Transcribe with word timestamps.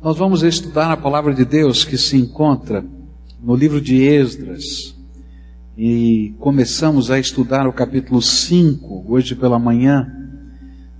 Nós 0.00 0.16
vamos 0.16 0.44
estudar 0.44 0.92
a 0.92 0.96
palavra 0.96 1.34
de 1.34 1.44
Deus 1.44 1.84
que 1.84 1.98
se 1.98 2.16
encontra 2.16 2.84
no 3.42 3.56
livro 3.56 3.80
de 3.80 4.00
Esdras. 4.00 4.96
E 5.76 6.36
começamos 6.38 7.10
a 7.10 7.18
estudar 7.18 7.66
o 7.66 7.72
capítulo 7.72 8.22
5 8.22 9.06
hoje 9.08 9.34
pela 9.34 9.58
manhã, 9.58 10.08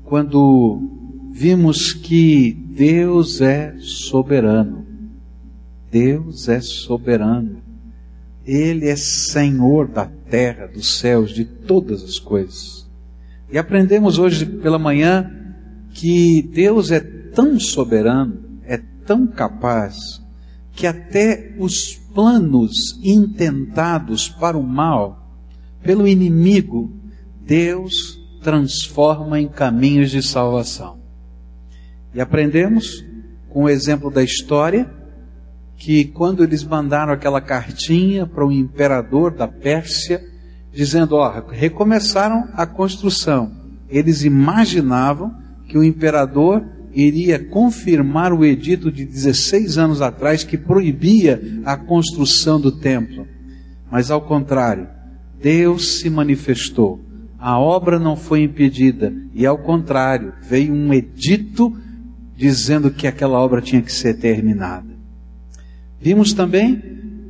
quando 0.03 1.31
vimos 1.31 1.93
que 1.93 2.53
Deus 2.53 3.41
é 3.41 3.77
soberano. 3.79 4.85
Deus 5.89 6.49
é 6.49 6.61
soberano. 6.61 7.59
Ele 8.45 8.89
é 8.89 8.97
Senhor 8.97 9.87
da 9.87 10.07
terra, 10.07 10.67
dos 10.67 10.99
céus, 10.99 11.31
de 11.31 11.45
todas 11.45 12.03
as 12.03 12.19
coisas. 12.19 12.85
E 13.49 13.59
aprendemos 13.59 14.19
hoje 14.19 14.45
pela 14.45 14.79
manhã 14.79 15.31
que 15.95 16.43
Deus 16.53 16.91
é 16.91 16.99
tão 16.99 17.61
soberano 17.61 18.48
tão 19.09 19.27
capaz 19.27 20.23
que 20.73 20.87
até 20.87 21.55
os 21.59 21.95
planos 22.15 23.01
intentados 23.03 24.29
para 24.29 24.57
o 24.57 24.63
mal 24.63 25.27
pelo 25.83 26.07
inimigo, 26.07 26.93
Deus 27.41 28.19
transforma 28.43 29.41
em 29.41 29.49
caminhos 29.49 30.11
de 30.11 30.23
salvação. 30.23 30.99
E 32.15 32.21
aprendemos 32.21 33.03
com 33.49 33.65
o 33.65 33.69
exemplo 33.69 34.11
da 34.11 34.23
história 34.23 34.93
que 35.77 36.05
quando 36.05 36.45
eles 36.45 36.63
mandaram 36.63 37.13
aquela 37.13 37.41
cartinha 37.41 38.27
para 38.27 38.47
o 38.47 38.53
imperador 38.53 39.35
da 39.35 39.49
Pérsia, 39.49 40.23
dizendo, 40.71 41.17
ó, 41.17 41.43
recomeçaram 41.49 42.49
a 42.53 42.67
construção. 42.67 43.53
Eles 43.89 44.23
imaginavam 44.23 45.35
que 45.67 45.79
o 45.79 45.85
imperador 45.85 46.78
iria 46.93 47.39
confirmar 47.39 48.33
o 48.33 48.45
edito 48.45 48.91
de 48.91 49.05
16 49.05 49.79
anos 49.79 50.03
atrás 50.03 50.45
que 50.45 50.57
proibia 50.57 51.41
a 51.65 51.77
construção 51.77 52.61
do 52.61 52.73
templo. 52.73 53.27
Mas 53.91 54.11
ao 54.11 54.21
contrário, 54.23 54.89
Deus 55.41 55.99
se 55.99 56.11
manifestou. 56.11 57.01
A 57.39 57.59
obra 57.59 57.99
não 57.99 58.17
foi 58.17 58.43
impedida 58.43 59.13
e 59.33 59.47
ao 59.47 59.59
contrário, 59.59 60.33
veio 60.43 60.73
um 60.73 60.93
edito 60.93 61.77
dizendo 62.37 62.91
que 62.91 63.07
aquela 63.07 63.39
obra 63.39 63.61
tinha 63.61 63.83
que 63.83 63.93
ser 63.93 64.15
terminada. 64.15 64.89
Vimos 66.01 66.33
também 66.33 66.83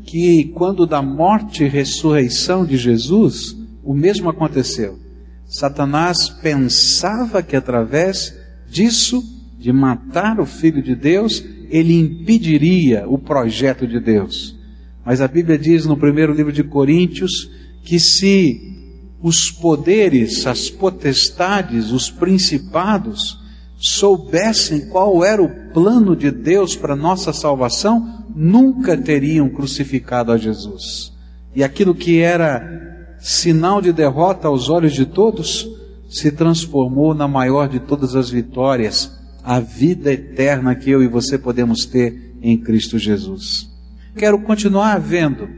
que 0.05 0.45
quando 0.55 0.87
da 0.87 1.03
morte 1.03 1.65
e 1.65 1.69
ressurreição 1.69 2.65
de 2.65 2.77
Jesus, 2.77 3.57
o 3.83 3.95
mesmo 3.95 4.29
aconteceu. 4.29 4.99
Satanás 5.47 6.29
pensava 6.29 7.43
que 7.43 7.57
através 7.57 8.35
disso 8.69 9.23
de 9.59 9.73
matar 9.73 10.39
o 10.39 10.47
Filho 10.47 10.83
de 10.83 10.95
Deus, 10.95 11.45
ele 11.69 11.99
impediria 11.99 13.05
o 13.09 13.19
projeto 13.19 13.87
de 13.87 13.99
Deus. 13.99 14.57
Mas 15.05 15.21
a 15.21 15.29
Bíblia 15.29 15.59
diz 15.59 15.85
no 15.85 15.97
primeiro 15.97 16.33
livro 16.33 16.53
de 16.53 16.63
Coríntios 16.63 17.51
que 17.83 17.99
se 17.99 18.77
os 19.21 19.51
poderes, 19.51 20.47
as 20.47 20.71
potestades, 20.71 21.91
os 21.91 22.11
principados 22.11 23.39
soubessem 23.77 24.89
qual 24.89 25.25
era 25.25 25.43
o 25.43 25.73
plano 25.73 26.15
de 26.15 26.31
Deus 26.31 26.77
para 26.77 26.95
nossa 26.95 27.33
salvação, 27.33 28.25
nunca 28.35 28.97
teriam 28.97 29.49
crucificado 29.49 30.31
a 30.31 30.39
Jesus. 30.39 31.13
E 31.55 31.65
aquilo 31.65 31.95
que 31.95 32.21
era 32.21 33.17
sinal 33.19 33.81
de 33.81 33.93
derrota 33.93 34.47
aos 34.49 34.69
olhos 34.69 34.93
de 34.93 35.05
todos, 35.05 35.69
se 36.09 36.31
transformou 36.31 37.15
na 37.15 37.29
maior 37.29 37.69
de 37.69 37.81
todas 37.81 38.15
as 38.15 38.31
vitórias, 38.31 39.18
a 39.49 39.61
vida 39.61 40.13
eterna 40.13 40.75
que 40.75 40.91
eu 40.91 41.03
e 41.03 41.09
você 41.09 41.39
podemos 41.39 41.87
ter 41.87 42.35
em 42.43 42.59
Cristo 42.59 42.99
Jesus. 42.99 43.71
Quero 44.15 44.39
continuar 44.41 45.01
vendo 45.01 45.49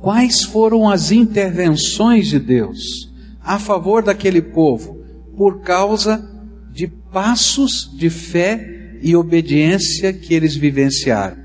quais 0.00 0.42
foram 0.42 0.90
as 0.90 1.12
intervenções 1.12 2.26
de 2.26 2.40
Deus 2.40 3.08
a 3.40 3.56
favor 3.56 4.02
daquele 4.02 4.42
povo 4.42 5.00
por 5.36 5.60
causa 5.60 6.28
de 6.72 6.88
passos 6.88 7.88
de 7.96 8.10
fé 8.10 8.98
e 9.00 9.14
obediência 9.14 10.12
que 10.12 10.34
eles 10.34 10.56
vivenciaram. 10.56 11.36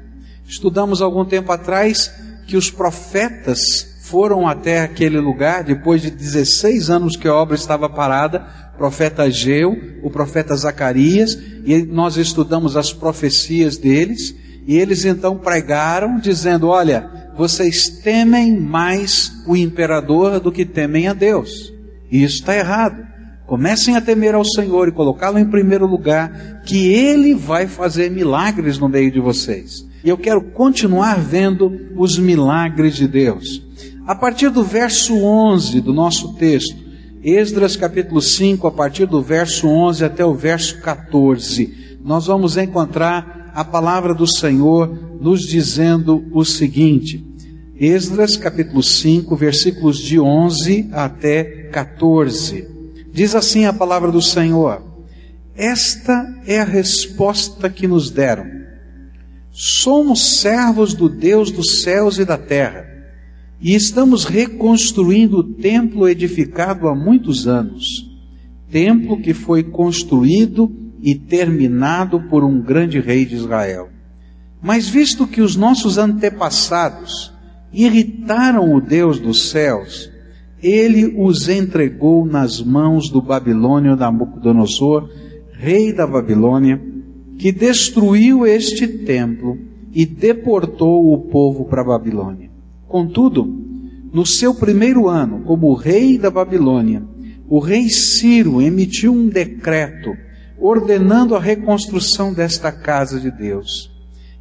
Estudamos 0.43 1.03
algum 1.03 1.23
tempo 1.23 1.51
atrás 1.51 2.11
que 2.47 2.57
os 2.57 2.71
profetas 2.71 3.99
foram 4.01 4.47
até 4.47 4.81
aquele 4.81 5.19
lugar 5.19 5.63
depois 5.63 6.01
de 6.01 6.09
16 6.09 6.89
anos 6.89 7.15
que 7.15 7.27
a 7.27 7.35
obra 7.35 7.53
estava 7.53 7.87
parada 7.87 8.70
profeta 8.81 9.21
Ageu, 9.21 9.77
o 10.01 10.09
profeta 10.09 10.55
Zacarias, 10.55 11.37
e 11.63 11.83
nós 11.83 12.17
estudamos 12.17 12.75
as 12.75 12.91
profecias 12.91 13.77
deles, 13.77 14.35
e 14.65 14.75
eles 14.75 15.05
então 15.05 15.37
pregaram 15.37 16.19
dizendo: 16.19 16.67
Olha, 16.67 17.07
vocês 17.37 17.87
temem 17.87 18.59
mais 18.59 19.31
o 19.45 19.55
imperador 19.55 20.39
do 20.39 20.51
que 20.51 20.65
temem 20.65 21.07
a 21.07 21.13
Deus. 21.13 21.71
E 22.11 22.23
isso 22.23 22.37
está 22.37 22.57
errado. 22.57 23.05
Comecem 23.45 23.95
a 23.95 24.01
temer 24.01 24.33
ao 24.33 24.43
Senhor 24.43 24.87
e 24.87 24.91
colocá-lo 24.91 25.37
em 25.37 25.45
primeiro 25.45 25.85
lugar, 25.85 26.63
que 26.65 26.91
Ele 26.91 27.35
vai 27.35 27.67
fazer 27.67 28.09
milagres 28.09 28.79
no 28.79 28.89
meio 28.89 29.11
de 29.11 29.19
vocês. 29.19 29.85
E 30.03 30.09
eu 30.09 30.17
quero 30.17 30.41
continuar 30.41 31.19
vendo 31.19 31.71
os 31.95 32.17
milagres 32.17 32.95
de 32.95 33.07
Deus. 33.07 33.61
A 34.07 34.15
partir 34.15 34.49
do 34.49 34.63
verso 34.63 35.23
11 35.23 35.81
do 35.81 35.93
nosso 35.93 36.33
texto, 36.33 36.90
Esdras 37.23 37.75
capítulo 37.75 38.19
5, 38.19 38.65
a 38.65 38.71
partir 38.71 39.05
do 39.05 39.21
verso 39.21 39.67
11 39.67 40.03
até 40.03 40.25
o 40.25 40.33
verso 40.33 40.81
14, 40.81 41.99
nós 42.03 42.25
vamos 42.25 42.57
encontrar 42.57 43.51
a 43.53 43.63
palavra 43.63 44.15
do 44.15 44.25
Senhor 44.25 45.19
nos 45.21 45.41
dizendo 45.41 46.25
o 46.31 46.43
seguinte. 46.43 47.23
Esdras 47.79 48.37
capítulo 48.37 48.81
5, 48.81 49.35
versículos 49.35 49.99
de 49.99 50.19
11 50.19 50.89
até 50.91 51.43
14. 51.71 52.67
Diz 53.13 53.35
assim 53.35 53.65
a 53.65 53.73
palavra 53.73 54.11
do 54.11 54.21
Senhor: 54.21 54.81
Esta 55.55 56.41
é 56.47 56.59
a 56.59 56.65
resposta 56.65 57.69
que 57.69 57.87
nos 57.87 58.09
deram. 58.09 58.47
Somos 59.51 60.39
servos 60.39 60.95
do 60.95 61.07
Deus 61.07 61.51
dos 61.51 61.83
céus 61.83 62.17
e 62.17 62.25
da 62.25 62.37
terra 62.37 62.90
e 63.61 63.75
estamos 63.75 64.25
reconstruindo 64.25 65.37
o 65.37 65.43
templo 65.43 66.09
edificado 66.09 66.87
há 66.87 66.95
muitos 66.95 67.47
anos. 67.47 68.09
Templo 68.71 69.21
que 69.21 69.33
foi 69.33 69.63
construído 69.63 70.71
e 70.99 71.13
terminado 71.13 72.21
por 72.27 72.43
um 72.43 72.59
grande 72.59 72.99
rei 72.99 73.23
de 73.23 73.35
Israel. 73.35 73.89
Mas 74.61 74.89
visto 74.89 75.27
que 75.27 75.41
os 75.41 75.55
nossos 75.55 75.97
antepassados 75.97 77.31
irritaram 77.71 78.73
o 78.73 78.81
Deus 78.81 79.19
dos 79.19 79.49
céus, 79.49 80.09
ele 80.61 81.13
os 81.17 81.47
entregou 81.47 82.25
nas 82.25 82.61
mãos 82.61 83.09
do 83.09 83.21
babilônio 83.21 83.95
Nabucodonosor, 83.95 85.09
rei 85.53 85.93
da 85.93 86.07
Babilônia, 86.07 86.81
que 87.37 87.51
destruiu 87.51 88.45
este 88.45 88.87
templo 88.87 89.57
e 89.93 90.05
deportou 90.05 91.13
o 91.13 91.17
povo 91.29 91.65
para 91.65 91.81
a 91.81 91.85
Babilônia. 91.85 92.40
Contudo, 92.91 93.47
no 94.11 94.25
seu 94.25 94.53
primeiro 94.53 95.07
ano, 95.07 95.43
como 95.45 95.73
rei 95.73 96.17
da 96.17 96.29
Babilônia, 96.29 97.01
o 97.47 97.57
rei 97.57 97.87
Ciro 97.87 98.61
emitiu 98.61 99.13
um 99.13 99.29
decreto 99.29 100.11
ordenando 100.59 101.33
a 101.33 101.39
reconstrução 101.39 102.33
desta 102.33 102.69
casa 102.69 103.17
de 103.17 103.31
Deus. 103.31 103.89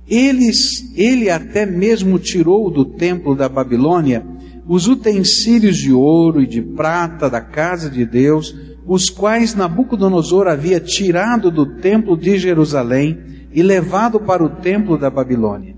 Eles, 0.05 0.93
ele 0.97 1.31
até 1.31 1.65
mesmo 1.65 2.19
tirou 2.19 2.73
do 2.73 2.85
templo 2.85 3.37
da 3.37 3.49
Babilônia 3.49 4.27
os 4.67 4.89
utensílios 4.89 5.77
de 5.77 5.93
ouro 5.93 6.43
e 6.43 6.47
de 6.47 6.61
prata 6.61 7.31
da 7.31 7.41
casa 7.41 7.89
de 7.89 8.05
Deus, 8.05 8.53
os 8.85 9.09
quais 9.09 9.55
Nabucodonosor 9.55 10.49
havia 10.49 10.81
tirado 10.81 11.53
do 11.53 11.79
templo 11.79 12.17
de 12.17 12.37
Jerusalém 12.37 13.17
e 13.53 13.63
levado 13.63 14.19
para 14.19 14.43
o 14.43 14.57
templo 14.57 14.99
da 14.99 15.09
Babilônia. 15.09 15.77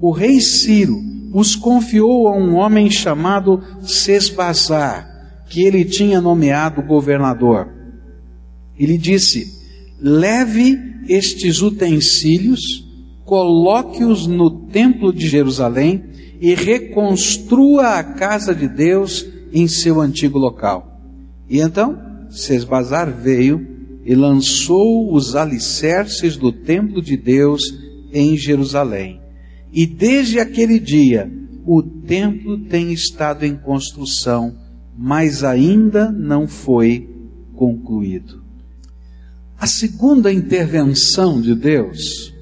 O 0.00 0.12
rei 0.12 0.40
Ciro 0.40 1.10
os 1.32 1.56
confiou 1.56 2.28
a 2.28 2.36
um 2.36 2.54
homem 2.54 2.90
chamado 2.90 3.62
Sesbazar, 3.82 5.08
que 5.48 5.64
ele 5.64 5.84
tinha 5.84 6.20
nomeado 6.20 6.82
governador. 6.82 7.68
Ele 8.78 8.98
disse: 8.98 9.46
leve 10.00 10.78
estes 11.08 11.62
utensílios, 11.62 12.60
coloque-os 13.24 14.26
no 14.26 14.50
templo 14.68 15.12
de 15.12 15.26
Jerusalém 15.26 16.04
e 16.40 16.54
reconstrua 16.54 17.98
a 17.98 18.04
casa 18.04 18.54
de 18.54 18.68
Deus 18.68 19.26
em 19.52 19.68
seu 19.68 20.00
antigo 20.00 20.38
local. 20.38 21.00
E 21.48 21.60
então, 21.60 21.98
Sesbazar 22.30 23.10
veio 23.10 23.66
e 24.04 24.14
lançou 24.14 25.14
os 25.14 25.36
alicerces 25.36 26.36
do 26.36 26.50
templo 26.50 27.00
de 27.00 27.16
Deus 27.16 27.62
em 28.12 28.36
Jerusalém. 28.36 29.21
E 29.72 29.86
desde 29.86 30.38
aquele 30.38 30.78
dia, 30.78 31.32
o 31.64 31.82
templo 31.82 32.58
tem 32.66 32.92
estado 32.92 33.46
em 33.46 33.56
construção, 33.56 34.54
mas 34.96 35.42
ainda 35.42 36.12
não 36.12 36.46
foi 36.46 37.08
concluído. 37.54 38.42
A 39.58 39.66
segunda 39.66 40.32
intervenção 40.32 41.40
de 41.40 41.54
Deus 41.54 42.34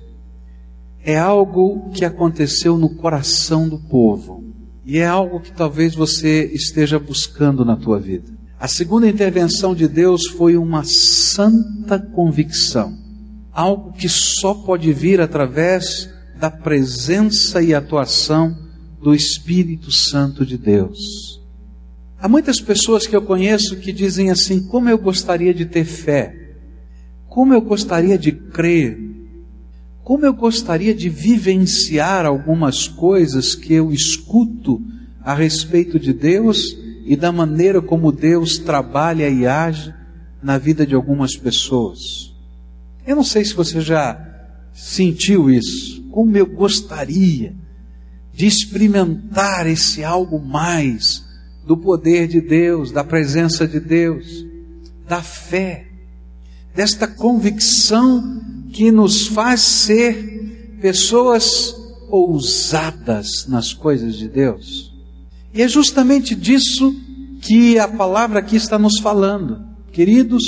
é 1.04 1.18
algo 1.18 1.90
que 1.90 2.04
aconteceu 2.04 2.76
no 2.76 2.96
coração 2.96 3.68
do 3.68 3.78
povo. 3.78 4.42
E 4.84 4.98
é 4.98 5.06
algo 5.06 5.40
que 5.40 5.52
talvez 5.52 5.94
você 5.94 6.50
esteja 6.52 6.98
buscando 6.98 7.64
na 7.64 7.76
tua 7.76 8.00
vida. 8.00 8.32
A 8.58 8.66
segunda 8.66 9.08
intervenção 9.08 9.74
de 9.74 9.86
Deus 9.86 10.26
foi 10.26 10.56
uma 10.56 10.82
santa 10.84 11.98
convicção. 11.98 12.98
Algo 13.52 13.92
que 13.92 14.08
só 14.08 14.52
pode 14.52 14.92
vir 14.92 15.20
através 15.20 16.10
da 16.40 16.50
presença 16.50 17.62
e 17.62 17.74
atuação 17.74 18.56
do 19.00 19.14
Espírito 19.14 19.92
Santo 19.92 20.44
de 20.44 20.56
Deus. 20.56 21.38
Há 22.18 22.28
muitas 22.28 22.60
pessoas 22.60 23.06
que 23.06 23.14
eu 23.14 23.22
conheço 23.22 23.76
que 23.76 23.92
dizem 23.92 24.30
assim: 24.30 24.66
como 24.66 24.88
eu 24.88 24.98
gostaria 24.98 25.52
de 25.52 25.66
ter 25.66 25.84
fé, 25.84 26.54
como 27.28 27.52
eu 27.52 27.60
gostaria 27.60 28.16
de 28.16 28.32
crer, 28.32 28.98
como 30.02 30.24
eu 30.24 30.32
gostaria 30.32 30.94
de 30.94 31.10
vivenciar 31.10 32.24
algumas 32.24 32.88
coisas 32.88 33.54
que 33.54 33.74
eu 33.74 33.92
escuto 33.92 34.80
a 35.22 35.34
respeito 35.34 35.98
de 35.98 36.14
Deus 36.14 36.76
e 37.04 37.16
da 37.16 37.30
maneira 37.30 37.82
como 37.82 38.10
Deus 38.10 38.56
trabalha 38.56 39.28
e 39.28 39.46
age 39.46 39.94
na 40.42 40.56
vida 40.56 40.86
de 40.86 40.94
algumas 40.94 41.36
pessoas. 41.36 42.34
Eu 43.06 43.16
não 43.16 43.24
sei 43.24 43.44
se 43.44 43.54
você 43.54 43.80
já 43.80 44.18
sentiu 44.72 45.50
isso. 45.50 45.99
Como 46.10 46.36
eu 46.36 46.46
gostaria 46.46 47.54
de 48.32 48.46
experimentar 48.46 49.66
esse 49.66 50.02
algo 50.02 50.38
mais 50.38 51.24
do 51.66 51.76
poder 51.76 52.26
de 52.26 52.40
Deus, 52.40 52.90
da 52.90 53.04
presença 53.04 53.66
de 53.66 53.78
Deus, 53.78 54.44
da 55.08 55.22
fé, 55.22 55.86
desta 56.74 57.06
convicção 57.06 58.40
que 58.72 58.90
nos 58.90 59.26
faz 59.26 59.60
ser 59.60 60.78
pessoas 60.80 61.74
ousadas 62.08 63.46
nas 63.48 63.72
coisas 63.72 64.16
de 64.16 64.28
Deus. 64.28 64.92
E 65.52 65.62
é 65.62 65.68
justamente 65.68 66.34
disso 66.34 66.94
que 67.40 67.78
a 67.78 67.88
palavra 67.88 68.38
aqui 68.38 68.56
está 68.56 68.78
nos 68.78 69.00
falando. 69.00 69.64
Queridos, 69.92 70.44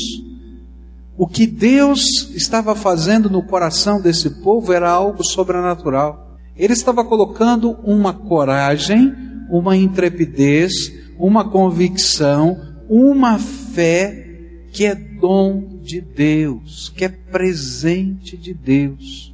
o 1.23 1.27
que 1.29 1.47
Deus 1.47 2.33
estava 2.35 2.75
fazendo 2.75 3.31
no 3.31 3.45
coração 3.45 4.01
desse 4.01 4.29
povo 4.43 4.73
era 4.73 4.91
algo 4.91 5.23
sobrenatural. 5.23 6.37
Ele 6.57 6.73
estava 6.73 7.05
colocando 7.05 7.79
uma 7.85 8.13
coragem, 8.13 9.15
uma 9.49 9.77
intrepidez, 9.77 10.93
uma 11.17 11.49
convicção, 11.49 12.61
uma 12.89 13.39
fé 13.39 14.31
que 14.73 14.85
é 14.85 14.97
dom 14.97 15.79
de 15.81 16.01
Deus, 16.01 16.93
que 16.97 17.05
é 17.05 17.09
presente 17.09 18.37
de 18.37 18.53
Deus. 18.53 19.33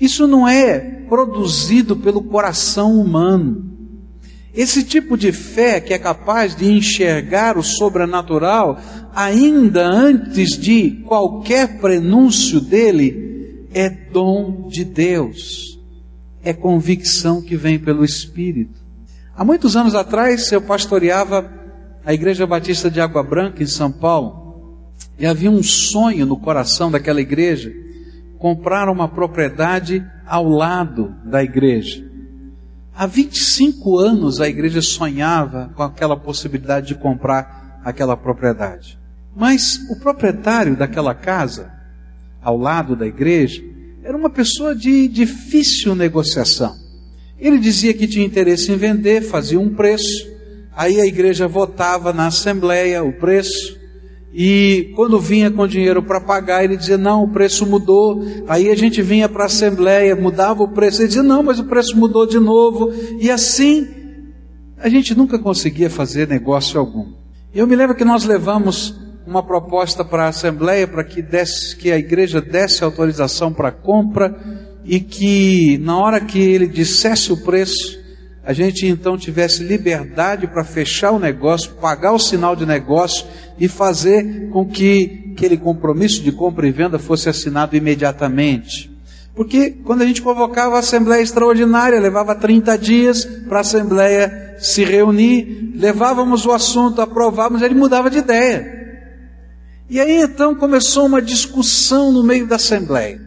Isso 0.00 0.26
não 0.26 0.48
é 0.48 0.80
produzido 1.10 1.94
pelo 1.94 2.22
coração 2.22 2.98
humano. 2.98 3.70
Esse 4.54 4.82
tipo 4.82 5.18
de 5.18 5.30
fé 5.30 5.78
que 5.78 5.92
é 5.92 5.98
capaz 5.98 6.56
de 6.56 6.70
enxergar 6.70 7.58
o 7.58 7.62
sobrenatural 7.62 8.78
ainda 9.14 9.86
antes 9.86 10.58
de 10.58 11.02
qualquer 11.06 11.80
prenúncio 11.80 12.60
dele 12.60 13.68
é 13.74 13.88
dom 13.88 14.68
de 14.68 14.84
Deus. 14.84 15.78
É 16.42 16.52
convicção 16.52 17.40
que 17.40 17.56
vem 17.56 17.78
pelo 17.78 18.04
Espírito. 18.04 18.80
Há 19.36 19.44
muitos 19.44 19.76
anos 19.76 19.94
atrás 19.94 20.50
eu 20.52 20.60
pastoreava 20.60 21.50
a 22.04 22.12
Igreja 22.12 22.46
Batista 22.46 22.90
de 22.90 23.00
Água 23.00 23.22
Branca 23.22 23.62
em 23.62 23.66
São 23.66 23.90
Paulo 23.90 24.90
e 25.18 25.26
havia 25.26 25.50
um 25.50 25.62
sonho 25.62 26.26
no 26.26 26.36
coração 26.36 26.90
daquela 26.90 27.20
igreja 27.20 27.72
comprar 28.38 28.88
uma 28.88 29.08
propriedade 29.08 30.04
ao 30.26 30.48
lado 30.48 31.14
da 31.24 31.44
igreja. 31.44 32.04
Há 32.94 33.06
25 33.06 33.98
anos 33.98 34.40
a 34.40 34.48
igreja 34.48 34.82
sonhava 34.82 35.70
com 35.76 35.82
aquela 35.82 36.16
possibilidade 36.16 36.88
de 36.88 36.94
comprar 36.96 37.80
aquela 37.84 38.16
propriedade. 38.16 38.98
Mas 39.34 39.78
o 39.90 39.96
proprietário 39.96 40.76
daquela 40.76 41.14
casa, 41.14 41.72
ao 42.42 42.56
lado 42.56 42.94
da 42.94 43.06
igreja, 43.06 43.62
era 44.04 44.16
uma 44.16 44.30
pessoa 44.30 44.74
de 44.74 45.08
difícil 45.08 45.94
negociação. 45.94 46.76
Ele 47.38 47.58
dizia 47.58 47.94
que 47.94 48.06
tinha 48.06 48.24
interesse 48.24 48.70
em 48.70 48.76
vender, 48.76 49.22
fazia 49.22 49.58
um 49.58 49.74
preço, 49.74 50.28
aí 50.76 51.00
a 51.00 51.06
igreja 51.06 51.48
votava 51.48 52.12
na 52.12 52.26
assembleia 52.26 53.02
o 53.02 53.12
preço, 53.12 53.80
e 54.34 54.92
quando 54.96 55.20
vinha 55.20 55.50
com 55.50 55.66
dinheiro 55.66 56.02
para 56.02 56.20
pagar, 56.20 56.64
ele 56.64 56.76
dizia: 56.76 56.96
Não, 56.96 57.24
o 57.24 57.28
preço 57.28 57.66
mudou. 57.66 58.22
Aí 58.48 58.70
a 58.70 58.74
gente 58.74 59.02
vinha 59.02 59.28
para 59.28 59.42
a 59.42 59.46
assembleia, 59.46 60.16
mudava 60.16 60.62
o 60.62 60.68
preço. 60.68 61.02
Ele 61.02 61.08
dizia: 61.08 61.22
Não, 61.22 61.42
mas 61.42 61.58
o 61.58 61.64
preço 61.64 61.96
mudou 61.96 62.26
de 62.26 62.40
novo. 62.40 62.90
E 63.20 63.30
assim, 63.30 63.86
a 64.78 64.88
gente 64.88 65.14
nunca 65.14 65.38
conseguia 65.38 65.90
fazer 65.90 66.26
negócio 66.26 66.80
algum. 66.80 67.12
Eu 67.54 67.66
me 67.66 67.76
lembro 67.76 67.94
que 67.94 68.06
nós 68.06 68.24
levamos 68.24 68.98
uma 69.26 69.42
proposta 69.42 70.04
para 70.04 70.24
a 70.24 70.28
assembleia 70.28 70.86
para 70.86 71.04
que, 71.04 71.22
desse, 71.22 71.76
que 71.76 71.90
a 71.90 71.98
igreja 71.98 72.40
desse 72.40 72.82
autorização 72.82 73.52
para 73.52 73.70
compra 73.70 74.34
e 74.84 75.00
que 75.00 75.78
na 75.78 75.98
hora 75.98 76.20
que 76.20 76.38
ele 76.38 76.66
dissesse 76.66 77.32
o 77.32 77.36
preço, 77.36 78.00
a 78.44 78.52
gente 78.52 78.86
então 78.86 79.16
tivesse 79.16 79.62
liberdade 79.62 80.46
para 80.48 80.64
fechar 80.64 81.12
o 81.12 81.18
negócio, 81.18 81.72
pagar 81.80 82.12
o 82.12 82.18
sinal 82.18 82.56
de 82.56 82.66
negócio 82.66 83.26
e 83.58 83.68
fazer 83.68 84.48
com 84.50 84.66
que 84.66 85.32
aquele 85.32 85.56
compromisso 85.56 86.22
de 86.22 86.32
compra 86.32 86.66
e 86.66 86.72
venda 86.72 86.98
fosse 86.98 87.28
assinado 87.28 87.76
imediatamente. 87.76 88.90
Porque 89.34 89.70
quando 89.70 90.02
a 90.02 90.06
gente 90.06 90.20
convocava 90.20 90.76
a 90.76 90.80
Assembleia 90.80 91.22
Extraordinária, 91.22 91.98
levava 91.98 92.34
30 92.34 92.76
dias 92.76 93.24
para 93.24 93.58
a 93.58 93.60
Assembleia 93.62 94.56
se 94.58 94.84
reunir, 94.84 95.72
levávamos 95.74 96.44
o 96.44 96.52
assunto, 96.52 97.00
aprovávamos, 97.00 97.62
ele 97.62 97.74
mudava 97.74 98.10
de 98.10 98.18
ideia. 98.18 98.81
E 99.92 100.00
aí 100.00 100.22
então 100.22 100.54
começou 100.54 101.04
uma 101.04 101.20
discussão 101.20 102.10
no 102.10 102.22
meio 102.22 102.46
da 102.46 102.56
Assembleia. 102.56 103.20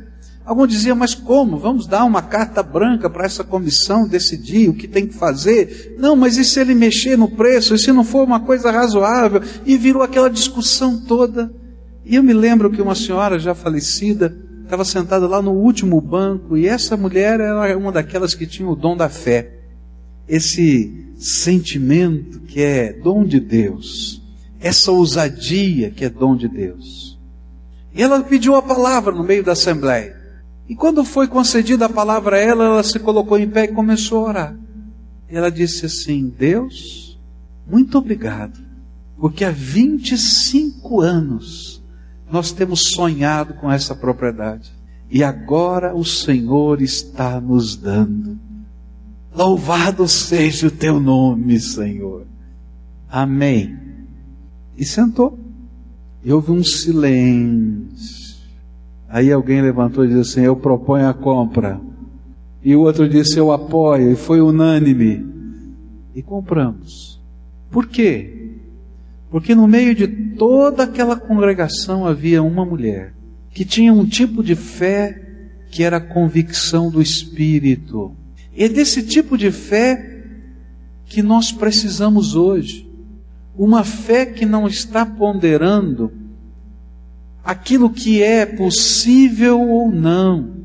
Alguns 0.43 0.69
diziam, 0.69 0.95
mas 0.95 1.13
como? 1.13 1.59
Vamos 1.59 1.85
dar 1.85 2.03
uma 2.05 2.23
carta 2.23 2.63
branca 2.63 3.07
para 3.07 3.23
essa 3.23 3.43
comissão 3.43 4.07
decidir 4.07 4.67
o 4.67 4.73
que 4.73 4.87
tem 4.87 5.05
que 5.05 5.13
fazer? 5.13 5.95
Não, 5.99 6.15
mas 6.15 6.37
e 6.37 6.43
se 6.43 6.59
ele 6.59 6.73
mexer 6.73 7.19
no 7.19 7.29
preço? 7.29 7.75
E 7.75 7.77
se 7.77 7.91
não 7.91 8.03
for 8.03 8.23
uma 8.23 8.39
coisa 8.39 8.71
razoável? 8.71 9.43
E 9.63 9.77
virou 9.77 10.01
aquela 10.01 10.27
discussão 10.27 10.99
toda. 11.05 11.53
E 12.03 12.15
eu 12.15 12.23
me 12.23 12.33
lembro 12.33 12.71
que 12.71 12.81
uma 12.81 12.95
senhora 12.95 13.37
já 13.37 13.53
falecida 13.53 14.35
estava 14.63 14.83
sentada 14.83 15.27
lá 15.27 15.43
no 15.43 15.51
último 15.51 16.01
banco 16.01 16.57
e 16.57 16.67
essa 16.67 16.97
mulher 16.97 17.39
era 17.39 17.77
uma 17.77 17.91
daquelas 17.91 18.33
que 18.33 18.47
tinha 18.47 18.67
o 18.67 18.75
dom 18.75 18.97
da 18.97 19.07
fé. 19.07 19.59
Esse 20.27 21.13
sentimento 21.15 22.39
que 22.39 22.59
é 22.59 22.91
dom 22.91 23.23
de 23.23 23.39
Deus. 23.39 24.24
Essa 24.65 24.91
ousadia 24.91 25.91
que 25.91 26.03
é 26.03 26.09
dom 26.09 26.35
de 26.35 26.47
Deus. 26.47 27.19
E 27.93 28.01
ela 28.01 28.23
pediu 28.23 28.55
a 28.55 28.63
palavra 28.63 29.13
no 29.13 29.23
meio 29.23 29.43
da 29.43 29.51
assembleia. 29.51 30.19
E 30.67 30.75
quando 30.75 31.05
foi 31.05 31.27
concedida 31.27 31.85
a 31.85 31.89
palavra 31.89 32.37
a 32.37 32.39
ela, 32.39 32.65
ela 32.65 32.83
se 32.83 32.97
colocou 32.97 33.37
em 33.37 33.47
pé 33.47 33.65
e 33.65 33.73
começou 33.73 34.25
a 34.25 34.29
orar. 34.29 34.57
E 35.29 35.35
ela 35.37 35.51
disse 35.51 35.85
assim: 35.85 36.33
Deus, 36.35 37.19
muito 37.69 37.95
obrigado, 37.99 38.59
porque 39.19 39.45
há 39.45 39.51
25 39.51 40.99
anos 40.99 41.83
nós 42.31 42.51
temos 42.51 42.89
sonhado 42.89 43.53
com 43.53 43.71
essa 43.71 43.93
propriedade 43.93 44.73
e 45.11 45.23
agora 45.23 45.95
o 45.95 46.03
Senhor 46.03 46.81
está 46.81 47.39
nos 47.39 47.75
dando. 47.75 48.39
Louvado 49.31 50.07
seja 50.07 50.65
o 50.65 50.71
teu 50.71 50.99
nome, 50.99 51.59
Senhor. 51.59 52.25
Amém. 53.07 53.84
E 54.77 54.85
sentou. 54.85 55.37
E 56.23 56.31
houve 56.31 56.51
um 56.51 56.63
silêncio. 56.63 58.35
Aí 59.07 59.31
alguém 59.31 59.61
levantou 59.61 60.03
e 60.03 60.07
disse 60.07 60.39
assim: 60.39 60.41
Eu 60.41 60.55
proponho 60.55 61.07
a 61.07 61.13
compra. 61.13 61.79
E 62.63 62.75
o 62.75 62.81
outro 62.81 63.07
disse: 63.07 63.37
Eu 63.37 63.51
apoio. 63.51 64.11
E 64.11 64.15
foi 64.15 64.41
unânime. 64.41 65.25
E 66.15 66.21
compramos. 66.21 67.21
Por 67.69 67.87
quê? 67.87 68.53
Porque 69.29 69.53
no 69.53 69.67
meio 69.67 69.93
de 69.93 70.07
toda 70.07 70.83
aquela 70.83 71.15
congregação 71.15 72.05
havia 72.05 72.41
uma 72.41 72.65
mulher 72.65 73.13
que 73.51 73.65
tinha 73.65 73.93
um 73.93 74.05
tipo 74.05 74.43
de 74.43 74.55
fé 74.55 75.21
que 75.71 75.83
era 75.83 75.97
a 75.97 76.01
convicção 76.01 76.89
do 76.89 77.01
Espírito. 77.01 78.15
É 78.55 78.69
desse 78.69 79.03
tipo 79.03 79.37
de 79.37 79.51
fé 79.51 80.23
que 81.05 81.21
nós 81.21 81.51
precisamos 81.51 82.35
hoje. 82.35 82.84
Uma 83.57 83.83
fé 83.83 84.25
que 84.25 84.45
não 84.45 84.67
está 84.67 85.05
ponderando 85.05 86.11
aquilo 87.43 87.89
que 87.89 88.23
é 88.23 88.45
possível 88.45 89.61
ou 89.61 89.91
não, 89.91 90.55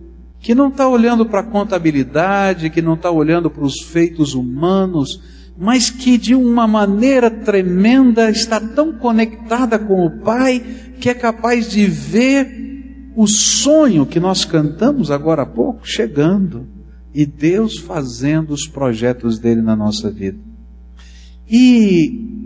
que 0.41 0.55
não 0.55 0.69
está 0.69 0.89
olhando 0.89 1.27
para 1.27 1.41
a 1.41 1.45
contabilidade, 1.45 2.71
que 2.71 2.81
não 2.81 2.95
está 2.95 3.11
olhando 3.11 3.51
para 3.51 3.65
os 3.65 3.83
feitos 3.83 4.35
humanos, 4.35 5.21
mas 5.59 5.91
que 5.91 6.17
de 6.17 6.35
uma 6.35 6.67
maneira 6.67 7.31
tremenda 7.31 8.31
está 8.31 8.59
tão 8.59 8.95
conectada 8.95 9.79
com 9.79 10.07
o 10.07 10.11
Pai 10.23 10.65
que 10.99 11.11
é 11.11 11.15
capaz 11.15 11.71
de 11.71 11.85
ver 11.87 13.13
o 13.15 13.27
sonho 13.27 14.07
que 14.07 14.19
nós 14.19 14.47
cantamos 14.47 15.11
agora 15.11 15.43
há 15.43 15.47
pouco 15.47 15.87
chegando 15.87 16.67
e 17.15 17.27
Deus 17.27 17.77
fazendo 17.77 18.53
os 18.53 18.67
projetos 18.67 19.39
dele 19.39 19.61
na 19.61 19.77
nossa 19.77 20.11
vida. 20.11 20.39
E 21.51 22.40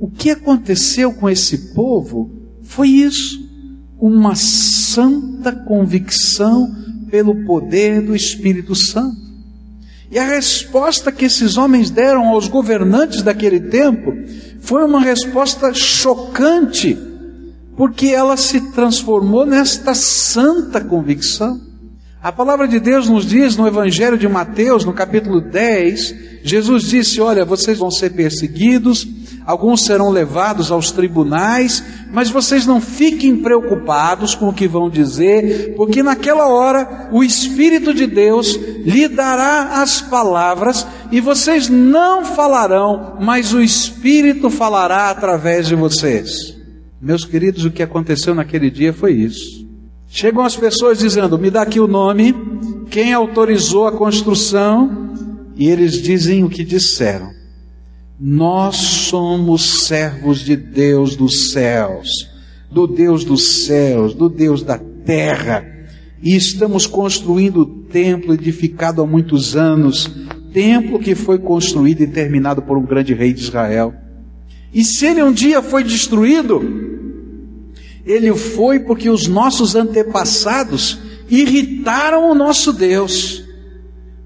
o 0.00 0.08
que 0.08 0.30
aconteceu 0.30 1.12
com 1.12 1.28
esse 1.28 1.74
povo 1.74 2.30
foi 2.62 2.88
isso, 2.88 3.38
uma 3.98 4.34
santa 4.36 5.52
convicção 5.52 6.72
pelo 7.10 7.44
poder 7.44 8.00
do 8.00 8.14
Espírito 8.14 8.74
Santo. 8.74 9.28
E 10.10 10.18
a 10.18 10.26
resposta 10.26 11.10
que 11.10 11.24
esses 11.24 11.56
homens 11.56 11.90
deram 11.90 12.28
aos 12.28 12.48
governantes 12.48 13.22
daquele 13.22 13.60
tempo 13.60 14.14
foi 14.60 14.84
uma 14.84 15.00
resposta 15.00 15.74
chocante, 15.74 16.96
porque 17.76 18.06
ela 18.06 18.36
se 18.36 18.72
transformou 18.72 19.44
nesta 19.44 19.94
santa 19.94 20.80
convicção. 20.80 21.60
A 22.22 22.32
palavra 22.32 22.66
de 22.66 22.80
Deus 22.80 23.08
nos 23.08 23.26
diz 23.26 23.56
no 23.56 23.66
Evangelho 23.66 24.18
de 24.18 24.28
Mateus, 24.28 24.84
no 24.84 24.92
capítulo 24.92 25.40
10, 25.40 26.14
Jesus 26.42 26.84
disse: 26.84 27.20
Olha, 27.20 27.44
vocês 27.44 27.78
vão 27.78 27.90
ser 27.90 28.10
perseguidos, 28.10 29.06
alguns 29.48 29.86
serão 29.86 30.10
levados 30.10 30.70
aos 30.70 30.90
tribunais, 30.90 31.82
mas 32.12 32.28
vocês 32.28 32.66
não 32.66 32.82
fiquem 32.82 33.34
preocupados 33.38 34.34
com 34.34 34.50
o 34.50 34.52
que 34.52 34.68
vão 34.68 34.90
dizer, 34.90 35.72
porque 35.74 36.02
naquela 36.02 36.48
hora 36.48 37.08
o 37.10 37.24
Espírito 37.24 37.94
de 37.94 38.06
Deus 38.06 38.56
lhe 38.84 39.08
dará 39.08 39.80
as 39.80 40.02
palavras 40.02 40.86
e 41.10 41.18
vocês 41.18 41.66
não 41.66 42.26
falarão, 42.26 43.16
mas 43.22 43.54
o 43.54 43.62
Espírito 43.62 44.50
falará 44.50 45.08
através 45.08 45.66
de 45.66 45.74
vocês. 45.74 46.54
Meus 47.00 47.24
queridos, 47.24 47.64
o 47.64 47.70
que 47.70 47.82
aconteceu 47.82 48.34
naquele 48.34 48.70
dia 48.70 48.92
foi 48.92 49.14
isso. 49.14 49.66
Chegam 50.08 50.44
as 50.44 50.56
pessoas 50.56 50.98
dizendo: 50.98 51.38
Me 51.38 51.50
dá 51.50 51.62
aqui 51.62 51.80
o 51.80 51.88
nome, 51.88 52.34
quem 52.90 53.14
autorizou 53.14 53.86
a 53.86 53.92
construção, 53.92 55.14
e 55.56 55.70
eles 55.70 56.02
dizem 56.02 56.44
o 56.44 56.50
que 56.50 56.62
disseram. 56.62 57.38
Nós 58.20 58.76
somos 58.76 59.86
servos 59.86 60.40
de 60.40 60.56
Deus 60.56 61.14
dos 61.14 61.52
céus, 61.52 62.08
do 62.68 62.84
Deus 62.84 63.22
dos 63.22 63.64
céus, 63.64 64.12
do 64.12 64.28
Deus 64.28 64.62
da 64.62 64.76
terra, 64.76 65.64
e 66.20 66.34
estamos 66.34 66.84
construindo 66.84 67.60
o 67.60 67.66
templo 67.66 68.34
edificado 68.34 69.00
há 69.00 69.06
muitos 69.06 69.54
anos, 69.54 70.10
templo 70.52 70.98
que 70.98 71.14
foi 71.14 71.38
construído 71.38 72.00
e 72.00 72.08
terminado 72.08 72.60
por 72.60 72.76
um 72.76 72.84
grande 72.84 73.14
rei 73.14 73.32
de 73.32 73.42
Israel. 73.42 73.94
E 74.74 74.84
se 74.84 75.06
ele 75.06 75.22
um 75.22 75.32
dia 75.32 75.62
foi 75.62 75.84
destruído, 75.84 76.60
ele 78.04 78.34
foi 78.34 78.80
porque 78.80 79.08
os 79.08 79.28
nossos 79.28 79.76
antepassados 79.76 80.98
irritaram 81.30 82.28
o 82.28 82.34
nosso 82.34 82.72
Deus. 82.72 83.44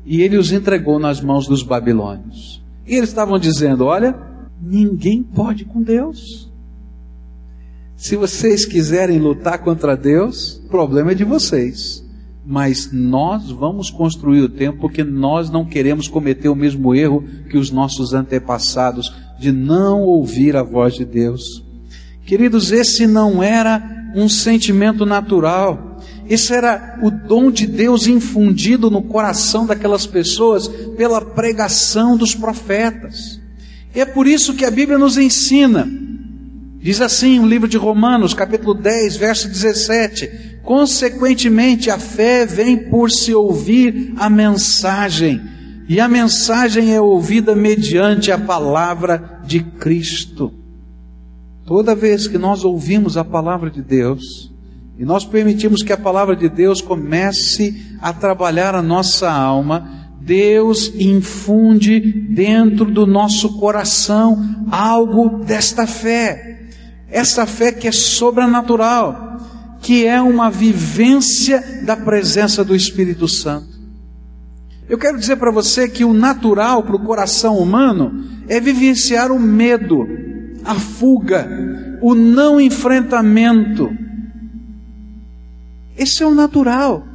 E 0.07 0.23
ele 0.23 0.39
os 0.39 0.51
entregou 0.51 0.99
nas 0.99 1.21
mãos 1.21 1.47
dos 1.47 1.63
babilônios. 1.63 2.62
E 2.87 2.95
eles 2.95 3.09
estavam 3.09 3.39
dizendo: 3.39 3.85
Olha, 3.85 4.15
ninguém 4.61 5.23
pode 5.23 5.65
com 5.65 5.83
Deus. 5.83 6.51
Se 7.97 8.17
vocês 8.17 8.65
quiserem 8.65 9.19
lutar 9.19 9.59
contra 9.59 9.97
Deus, 9.97 10.61
o 10.65 10.69
problema 10.69 11.13
é 11.13 11.15
de 11.15 11.25
vocês. 11.25 12.05
Mas 12.45 12.91
nós 12.93 13.51
vamos 13.51 13.91
construir 13.91 14.41
o 14.41 14.49
templo 14.49 14.81
porque 14.81 15.05
nós 15.05 15.49
não 15.49 15.65
queremos 15.65 16.09
cometer 16.09 16.49
o 16.49 16.57
mesmo 16.57 16.93
erro 16.93 17.25
que 17.49 17.57
os 17.57 17.71
nossos 17.71 18.13
antepassados 18.13 19.15
de 19.39 19.53
não 19.53 20.03
ouvir 20.03 20.57
a 20.57 20.65
voz 20.65 20.95
de 20.95 21.05
Deus. 21.05 21.65
Queridos, 22.27 22.73
esse 22.73 23.07
não 23.07 23.41
era 23.41 24.13
um 24.17 24.29
sentimento 24.29 25.07
natural. 25.07 25.92
Esse 26.29 26.55
era 26.55 26.99
o 27.03 27.11
dom 27.11 27.51
de 27.51 27.67
Deus 27.67 28.07
infundido 28.07 28.91
no 28.91 29.03
coração 29.03 29.67
daquelas 29.67 30.07
pessoas 30.07 30.69
pela 30.97 31.21
pregação 31.21 32.17
dos 32.17 32.35
profetas. 32.35 33.41
E 33.95 34.01
é 34.01 34.05
por 34.05 34.27
isso 34.27 34.55
que 34.55 34.65
a 34.65 34.71
Bíblia 34.71 34.99
nos 34.99 35.19
ensina. 35.19 35.89
Diz 36.81 37.01
assim 37.01 37.39
o 37.39 37.47
livro 37.47 37.69
de 37.69 37.77
Romanos, 37.77 38.35
capítulo 38.35 38.75
10, 38.75 39.17
verso 39.17 39.49
17: 39.49 40.61
Consequentemente, 40.63 41.91
a 41.91 41.99
fé 41.99 42.47
vem 42.47 42.77
por 42.77 43.11
se 43.11 43.35
ouvir 43.35 44.15
a 44.17 44.31
mensagem, 44.31 45.41
e 45.89 46.01
a 46.01 46.09
mensagem 46.09 46.95
é 46.95 47.01
ouvida 47.01 47.55
mediante 47.55 48.33
a 48.33 48.39
palavra 48.39 49.41
de 49.45 49.61
Cristo. 49.61 50.53
Toda 51.67 51.95
vez 51.95 52.27
que 52.27 52.39
nós 52.39 52.65
ouvimos 52.65 53.17
a 53.17 53.25
palavra 53.25 53.71
de 53.71 53.83
Deus, 53.83 54.52
e 55.03 55.05
nós 55.05 55.25
permitimos 55.25 55.83
que 55.83 55.93
a 55.93 55.97
palavra 55.99 56.37
de 56.37 56.49
Deus 56.49 56.81
comece 56.81 57.97
a 58.01 58.13
trabalhar 58.13 58.73
a 58.77 58.81
nossa 58.81 59.29
alma, 59.29 60.07
Deus 60.21 60.93
infunde 60.95 61.99
dentro 61.99 62.85
do 62.85 63.05
nosso 63.05 63.59
coração 63.59 64.65
algo 64.71 65.43
desta 65.45 65.89
fé. 65.89 66.69
Esta 67.09 67.47
fé 67.47 67.73
que 67.73 67.89
é 67.89 67.91
sobrenatural, 67.91 69.39
que 69.81 70.07
é 70.07 70.23
uma 70.23 70.49
vivência 70.49 71.83
da 71.85 71.97
presença 71.97 72.65
do 72.65 72.73
Espírito 72.73 73.27
Santo. 73.27 73.73
Eu 74.89 74.99
quero 74.99 75.19
dizer 75.19 75.35
para 75.35 75.51
você 75.51 75.89
que 75.89 76.05
o 76.05 76.15
natural 76.15 76.85
para 76.85 76.95
o 76.95 77.05
coração 77.05 77.59
humano 77.59 78.25
é 78.49 78.61
vivenciar 78.61 79.33
o 79.33 79.41
medo, 79.41 80.07
a 80.65 80.77
fuga, 80.77 81.49
o 82.01 82.15
não 82.15 82.61
enfrentamento. 82.61 83.91
Esse 86.03 86.23
é 86.23 86.27
o 86.27 86.35
natural. 86.35 87.07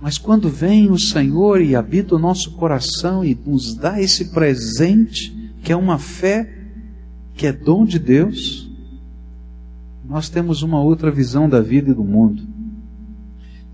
Mas 0.00 0.18
quando 0.18 0.48
vem 0.48 0.90
o 0.90 0.98
Senhor 0.98 1.60
e 1.60 1.74
habita 1.74 2.14
o 2.14 2.18
nosso 2.18 2.52
coração 2.52 3.24
e 3.24 3.34
nos 3.46 3.74
dá 3.74 4.00
esse 4.00 4.26
presente, 4.26 5.52
que 5.62 5.72
é 5.72 5.76
uma 5.76 5.98
fé, 5.98 6.48
que 7.34 7.46
é 7.46 7.52
dom 7.52 7.84
de 7.84 7.98
Deus, 7.98 8.70
nós 10.08 10.28
temos 10.28 10.62
uma 10.62 10.80
outra 10.80 11.10
visão 11.10 11.48
da 11.48 11.60
vida 11.60 11.90
e 11.90 11.94
do 11.94 12.04
mundo. 12.04 12.42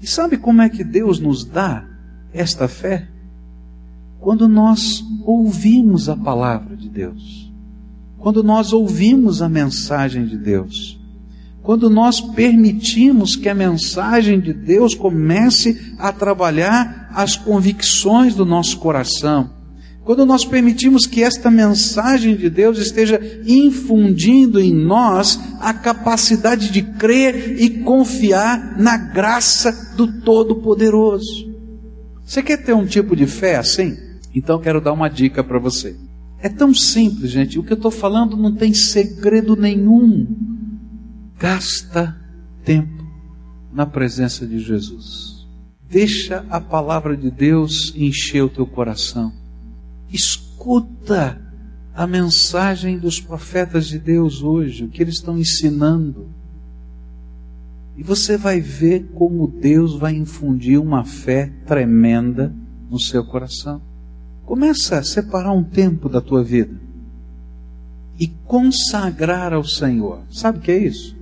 E 0.00 0.06
sabe 0.06 0.36
como 0.36 0.62
é 0.62 0.68
que 0.68 0.84
Deus 0.84 1.18
nos 1.18 1.44
dá 1.44 1.84
esta 2.32 2.68
fé? 2.68 3.08
quando 4.26 4.48
nós 4.48 5.04
ouvimos 5.24 6.08
a 6.08 6.16
palavra 6.16 6.76
de 6.76 6.88
Deus, 6.88 7.48
quando 8.18 8.42
nós 8.42 8.72
ouvimos 8.72 9.40
a 9.40 9.48
mensagem 9.48 10.26
de 10.26 10.36
Deus, 10.36 10.98
quando 11.66 11.90
nós 11.90 12.20
permitimos 12.20 13.34
que 13.34 13.48
a 13.48 13.54
mensagem 13.54 14.38
de 14.38 14.52
Deus 14.52 14.94
comece 14.94 15.96
a 15.98 16.12
trabalhar 16.12 17.10
as 17.12 17.34
convicções 17.36 18.36
do 18.36 18.46
nosso 18.46 18.78
coração, 18.78 19.50
quando 20.04 20.24
nós 20.24 20.44
permitimos 20.44 21.06
que 21.06 21.24
esta 21.24 21.50
mensagem 21.50 22.36
de 22.36 22.48
Deus 22.48 22.78
esteja 22.78 23.20
infundindo 23.44 24.60
em 24.60 24.72
nós 24.72 25.40
a 25.58 25.74
capacidade 25.74 26.70
de 26.70 26.82
crer 26.82 27.60
e 27.60 27.82
confiar 27.82 28.78
na 28.78 28.96
graça 28.96 29.92
do 29.96 30.20
Todo-Poderoso. 30.20 31.52
Você 32.24 32.44
quer 32.44 32.58
ter 32.58 32.74
um 32.74 32.86
tipo 32.86 33.16
de 33.16 33.26
fé 33.26 33.56
assim? 33.56 33.96
Então 34.32 34.60
quero 34.60 34.80
dar 34.80 34.92
uma 34.92 35.08
dica 35.08 35.42
para 35.42 35.58
você. 35.58 35.96
É 36.40 36.48
tão 36.48 36.72
simples, 36.72 37.32
gente. 37.32 37.58
O 37.58 37.64
que 37.64 37.72
eu 37.72 37.76
estou 37.76 37.90
falando 37.90 38.36
não 38.36 38.54
tem 38.54 38.72
segredo 38.72 39.56
nenhum. 39.56 40.28
Gasta 41.38 42.16
tempo 42.64 43.04
na 43.72 43.84
presença 43.84 44.46
de 44.46 44.58
Jesus. 44.58 45.46
Deixa 45.88 46.44
a 46.48 46.60
palavra 46.60 47.16
de 47.16 47.30
Deus 47.30 47.92
encher 47.94 48.42
o 48.42 48.48
teu 48.48 48.66
coração. 48.66 49.32
Escuta 50.10 51.40
a 51.94 52.06
mensagem 52.06 52.98
dos 52.98 53.20
profetas 53.20 53.86
de 53.86 53.98
Deus 53.98 54.42
hoje, 54.42 54.84
o 54.84 54.88
que 54.88 55.02
eles 55.02 55.16
estão 55.16 55.38
ensinando. 55.38 56.28
E 57.96 58.02
você 58.02 58.36
vai 58.36 58.60
ver 58.60 59.10
como 59.14 59.46
Deus 59.46 59.98
vai 59.98 60.14
infundir 60.14 60.80
uma 60.80 61.04
fé 61.04 61.52
tremenda 61.66 62.54
no 62.90 62.98
seu 62.98 63.24
coração. 63.24 63.80
Começa 64.44 64.98
a 64.98 65.02
separar 65.02 65.52
um 65.52 65.64
tempo 65.64 66.08
da 66.08 66.20
tua 66.20 66.42
vida 66.42 66.80
e 68.18 68.26
consagrar 68.26 69.52
ao 69.52 69.64
Senhor. 69.64 70.22
Sabe 70.30 70.58
o 70.58 70.60
que 70.60 70.70
é 70.70 70.78
isso? 70.78 71.15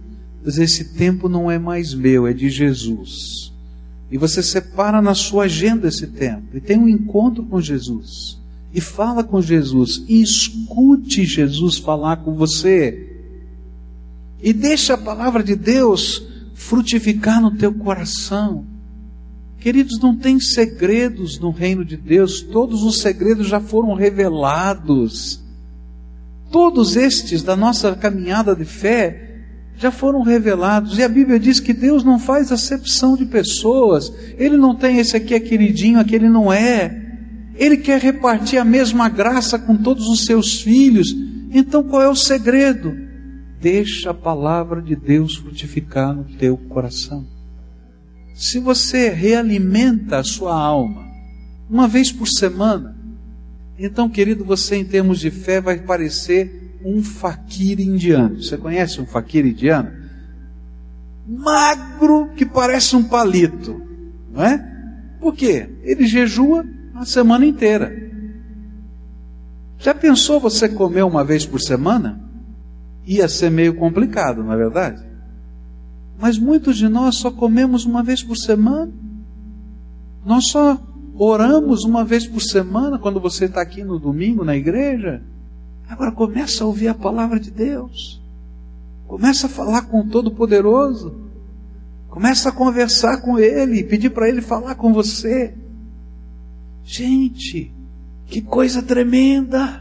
Dizer, 0.45 0.65
esse 0.65 0.85
tempo 0.93 1.29
não 1.29 1.51
é 1.51 1.59
mais 1.59 1.95
meu, 1.95 2.27
é 2.27 2.33
de 2.35 2.51
Jesus. 2.51 3.53
E 4.11 4.19
você 4.19 4.43
separa 4.43 5.01
na 5.01 5.15
sua 5.15 5.45
agenda 5.45 5.89
esse 5.89 6.07
tempo 6.07 6.57
e 6.57 6.61
tem 6.61 6.79
um 6.79 6.89
encontro 6.89 7.43
com 7.45 7.61
Jesus. 7.61 8.39
E 8.73 8.81
fala 8.81 9.25
com 9.25 9.41
Jesus 9.41 10.05
e 10.07 10.21
escute 10.21 11.25
Jesus 11.25 11.79
falar 11.79 12.19
com 12.19 12.35
você. 12.35 13.23
E 14.43 14.53
deixa 14.53 14.95
a 14.95 14.99
palavra 14.99 15.43
de 15.43 15.57
Deus 15.57 16.23
frutificar 16.55 17.41
no 17.41 17.57
teu 17.57 17.73
coração. 17.73 18.67
Queridos, 19.59 19.99
não 19.99 20.15
tem 20.15 20.39
segredos 20.39 21.39
no 21.39 21.51
reino 21.51 21.85
de 21.85 21.97
Deus, 21.97 22.43
todos 22.43 22.83
os 22.83 22.99
segredos 22.99 23.49
já 23.49 23.61
foram 23.61 23.95
revelados. 23.95 25.43
Todos 26.51 26.97
estes 26.97 27.43
da 27.43 27.57
nossa 27.57 27.95
caminhada 27.97 28.55
de 28.55 28.67
fé 28.67 29.24
já 29.77 29.91
foram 29.91 30.23
revelados. 30.23 30.99
E 30.99 31.03
a 31.03 31.09
Bíblia 31.09 31.39
diz 31.39 31.61
que 31.61 31.73
Deus 31.73 32.05
não 32.05 32.19
faz 32.19 32.53
acepção 32.53 33.17
de 33.17 33.27
pessoas. 33.27 34.13
Ele 34.39 34.57
não 34.57 34.75
tem 34.75 34.99
esse 34.99 35.17
aqui 35.17 35.35
é 35.35 35.41
queridinho, 35.41 35.99
aquele 35.99 36.29
não 36.29 36.53
é. 36.53 37.03
Ele 37.57 37.77
quer 37.77 38.01
repartir 38.01 38.59
a 38.59 38.65
mesma 38.65 39.09
graça 39.09 39.59
com 39.59 39.77
todos 39.77 40.07
os 40.09 40.25
seus 40.25 40.61
filhos. 40.61 41.15
Então 41.51 41.83
qual 41.83 42.03
é 42.03 42.09
o 42.09 42.17
segredo? 42.17 42.95
Deixa 43.61 44.11
a 44.11 44.15
palavra 44.15 44.83
de 44.83 44.95
Deus 44.95 45.37
frutificar 45.37 46.15
no 46.15 46.25
teu 46.25 46.57
coração. 46.57 47.25
Se 48.35 48.59
você 48.59 49.11
realimenta 49.11 50.19
a 50.19 50.25
sua 50.25 50.55
alma 50.55 51.05
uma 51.71 51.87
vez 51.87 52.11
por 52.11 52.27
semana, 52.27 52.95
então, 53.79 54.09
querido, 54.09 54.45
você 54.45 54.77
em 54.77 54.85
termos 54.85 55.19
de 55.19 55.31
fé 55.31 55.61
vai 55.61 55.79
parecer 55.79 56.64
um 56.85 57.03
faquir 57.03 57.81
indiano. 57.81 58.43
Você 58.43 58.57
conhece 58.57 59.01
um 59.01 59.07
faquir 59.07 59.47
indiano? 59.47 59.91
Magro 61.27 62.29
que 62.37 62.45
parece 62.45 62.95
um 62.95 63.03
palito, 63.03 63.81
não 64.31 64.45
é? 64.45 64.73
Por 65.19 65.35
quê? 65.35 65.71
Ele 65.83 66.07
jejua 66.07 66.65
a 66.95 67.05
semana 67.07 67.47
inteira. 67.47 68.05
Já 69.79 69.95
pensou 69.95 70.39
você 70.39 70.69
comer 70.69 71.03
uma 71.03 71.25
vez 71.25 71.47
por 71.47 71.61
semana? 71.61 72.21
Ia 73.07 73.29
ser 73.29 73.51
meio 73.51 73.75
complicado, 73.75 74.43
não 74.43 74.53
é 74.53 74.57
verdade? 74.57 75.03
Mas 76.19 76.39
muitos 76.39 76.77
de 76.77 76.89
nós 76.89 77.17
só 77.17 77.31
comemos 77.31 77.85
uma 77.85 78.03
vez 78.03 78.23
por 78.23 78.37
semana. 78.37 78.93
Nós 80.25 80.47
só 80.49 80.81
oramos 81.17 81.85
uma 81.85 82.05
vez 82.05 82.27
por 82.27 82.41
semana 82.41 82.99
quando 82.99 83.21
você 83.21 83.47
está 83.47 83.61
aqui 83.61 83.83
no 83.83 83.99
domingo 83.99 84.45
na 84.45 84.57
igreja. 84.57 85.23
Agora 85.95 86.11
começa 86.11 86.65
a 86.65 86.67
ouvir 86.67 86.89
a 86.89 86.95
palavra 86.95 87.39
de 87.39 87.53
Deus. 87.53 88.21
Começa 89.07 89.47
a 89.47 89.49
falar 89.49 89.83
com 89.83 90.01
o 90.01 90.09
Todo-Poderoso. 90.09 91.15
Começa 92.09 92.49
a 92.49 92.53
conversar 92.53 93.19
com 93.19 93.39
Ele, 93.39 93.85
pedir 93.85 94.11
para 94.11 94.29
Ele 94.29 94.41
falar 94.41 94.75
com 94.75 94.93
você. 94.93 95.55
Gente, 96.83 97.73
que 98.27 98.43
coisa 98.43 98.83
tremenda! 98.83 99.81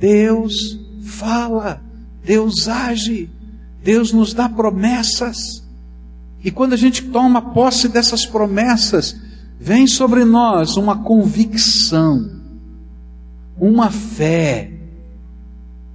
Deus 0.00 0.80
fala, 1.04 1.80
Deus 2.24 2.66
age, 2.66 3.30
Deus 3.84 4.12
nos 4.12 4.34
dá 4.34 4.48
promessas. 4.48 5.62
E 6.42 6.50
quando 6.50 6.72
a 6.72 6.76
gente 6.76 7.04
toma 7.04 7.52
posse 7.54 7.88
dessas 7.88 8.26
promessas, 8.26 9.14
vem 9.60 9.86
sobre 9.86 10.24
nós 10.24 10.76
uma 10.76 11.04
convicção, 11.04 12.28
uma 13.56 13.88
fé, 13.90 14.71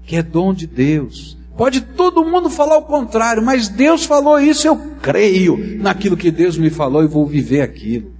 que 0.08 0.16
é 0.16 0.24
dom 0.24 0.54
de 0.54 0.66
Deus. 0.66 1.38
Pode 1.58 1.82
todo 1.82 2.24
mundo 2.24 2.50
falar 2.50 2.78
o 2.78 2.84
contrário, 2.84 3.44
mas 3.44 3.68
Deus 3.68 4.06
falou 4.06 4.40
isso, 4.40 4.66
eu 4.66 4.78
creio 5.02 5.58
naquilo 5.80 6.16
que 6.16 6.32
Deus 6.32 6.58
me 6.58 6.70
falou 6.70 7.04
e 7.04 7.08
vou 7.08 7.26
viver 7.26 7.62
aquilo. 7.62 8.14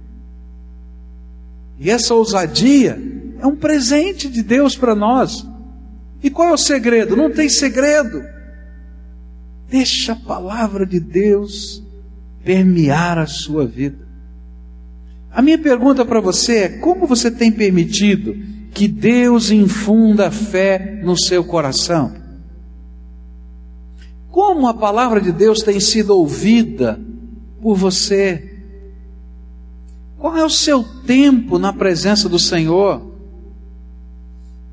E 1.80 1.90
essa 1.90 2.14
ousadia 2.14 3.00
é 3.40 3.46
um 3.46 3.56
presente 3.56 4.28
de 4.28 4.42
Deus 4.42 4.76
para 4.76 4.94
nós. 4.94 5.46
E 6.22 6.28
qual 6.28 6.48
é 6.48 6.52
o 6.52 6.58
segredo? 6.58 7.16
Não 7.16 7.30
tem 7.30 7.48
segredo. 7.48 8.22
Deixa 9.70 10.12
a 10.12 10.16
palavra 10.16 10.84
de 10.84 11.00
Deus 11.00 11.82
permear 12.44 13.18
a 13.18 13.26
sua 13.26 13.66
vida. 13.66 14.06
A 15.30 15.40
minha 15.40 15.58
pergunta 15.58 16.04
para 16.04 16.20
você 16.20 16.56
é: 16.56 16.68
como 16.68 17.06
você 17.06 17.30
tem 17.30 17.52
permitido 17.52 18.34
que 18.78 18.86
Deus 18.86 19.50
infunda 19.50 20.30
fé 20.30 21.00
no 21.02 21.18
seu 21.18 21.42
coração? 21.42 22.14
Como 24.30 24.68
a 24.68 24.74
palavra 24.74 25.20
de 25.20 25.32
Deus 25.32 25.64
tem 25.64 25.80
sido 25.80 26.16
ouvida 26.16 27.00
por 27.60 27.74
você? 27.74 28.56
Qual 30.16 30.36
é 30.36 30.44
o 30.44 30.48
seu 30.48 30.84
tempo 31.04 31.58
na 31.58 31.72
presença 31.72 32.28
do 32.28 32.38
Senhor? 32.38 33.02